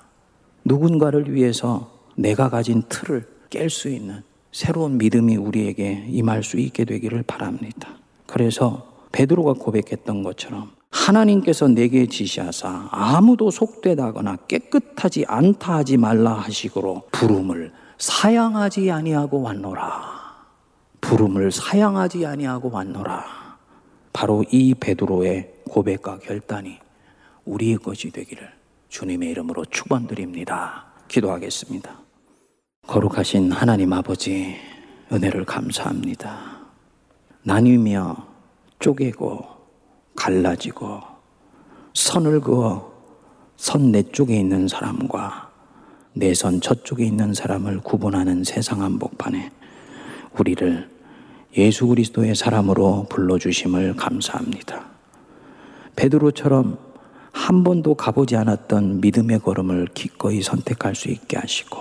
누군가를 0.65 1.33
위해서 1.33 1.89
내가 2.17 2.49
가진 2.49 2.83
틀을 2.89 3.25
깰 3.49 3.69
수 3.69 3.87
있는 3.87 4.23
새로운 4.51 4.97
믿음이 4.97 5.37
우리에게 5.37 6.07
임할 6.09 6.43
수 6.43 6.57
있게 6.57 6.83
되기를 6.83 7.23
바랍니다. 7.23 7.87
그래서 8.25 8.91
베드로가 9.13 9.53
고백했던 9.53 10.21
것처럼 10.21 10.71
하나님께서 10.91 11.69
내게 11.69 12.07
지시하사 12.07 12.89
아무도 12.91 13.51
속되다거나 13.51 14.39
깨끗하지 14.49 15.23
않다 15.29 15.75
하지 15.75 15.95
말라 15.95 16.33
하시고로 16.33 17.03
부름을 17.13 17.71
사양하지 17.99 18.91
아니하고 18.91 19.43
왔노라. 19.43 20.43
부름을 20.99 21.53
사양하지 21.53 22.25
아니하고 22.25 22.69
왔노라. 22.69 23.23
바로 24.11 24.43
이 24.51 24.73
베드로의 24.73 25.53
고백과 25.69 26.19
결단이 26.19 26.79
우리의 27.47 27.77
것이 27.77 28.11
되기를 28.11 28.51
주님의 28.89 29.29
이름으로 29.31 29.65
축원드립니다. 29.65 30.85
기도하겠습니다. 31.07 31.97
거룩하신 32.85 33.51
하나님 33.51 33.93
아버지 33.93 34.55
은혜를 35.11 35.45
감사합니다. 35.45 36.57
나뉘며 37.43 38.15
쪼개고 38.79 39.45
갈라지고 40.15 41.01
선을 41.93 42.41
그어 42.41 42.93
선 43.57 43.91
내 43.91 44.03
쪽에 44.03 44.35
있는 44.37 44.67
사람과 44.67 45.49
내 46.13 46.33
선 46.33 46.59
저쪽에 46.61 47.05
있는 47.05 47.33
사람을 47.33 47.79
구분하는 47.79 48.43
세상 48.43 48.81
한복판에 48.81 49.51
우리를 50.37 50.89
예수 51.57 51.87
그리스도의 51.87 52.35
사람으로 52.35 53.07
불러 53.09 53.37
주심을 53.39 53.95
감사합니다. 53.95 54.85
베드로처럼 55.95 56.77
한 57.37 57.63
번도 57.63 57.95
가보지 57.95 58.35
않았던 58.35 59.01
믿음의 59.01 59.39
걸음을 59.39 59.87
기꺼이 59.93 60.41
선택할 60.41 60.95
수 60.95 61.09
있게 61.09 61.37
하시고 61.37 61.77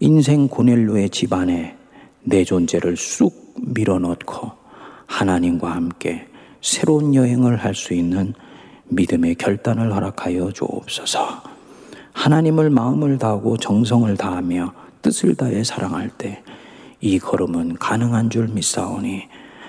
인생 0.00 0.48
고넬로의 0.48 1.10
집안에 1.10 1.76
내 2.24 2.44
존재를 2.44 2.96
쑥 2.96 3.54
밀어넣고 3.56 4.50
하나님과 5.06 5.70
함께 5.70 6.26
새로운 6.60 7.14
여행을 7.14 7.56
할 7.56 7.74
수 7.74 7.94
있는 7.94 8.34
믿음의 8.88 9.36
결단을 9.36 9.94
허락하여 9.94 10.52
주옵소서. 10.52 11.42
하나님을 12.12 12.68
마음을 12.70 13.18
다하고 13.18 13.56
정성을 13.56 14.14
다하며 14.16 14.72
뜻을 15.02 15.34
다해 15.34 15.64
사랑할 15.64 16.10
때 16.10 16.42
이 17.04 17.18
걸음은 17.18 17.74
가능한 17.78 18.30
줄 18.30 18.46
믿사오니 18.46 19.24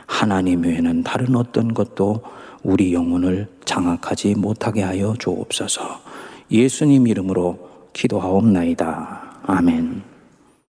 하나님 0.05 0.63
외에는 0.63 1.01
다른 1.03 1.35
어떤 1.35 1.73
것도 1.73 2.21
우리 2.63 2.93
영혼을 2.93 3.47
장악하지 3.65 4.35
못하게 4.35 4.81
하여 4.81 5.13
주옵소서. 5.19 6.01
예수님 6.49 7.07
이름으로 7.07 7.89
기도하옵나이다. 7.93 9.41
아멘. 9.45 10.12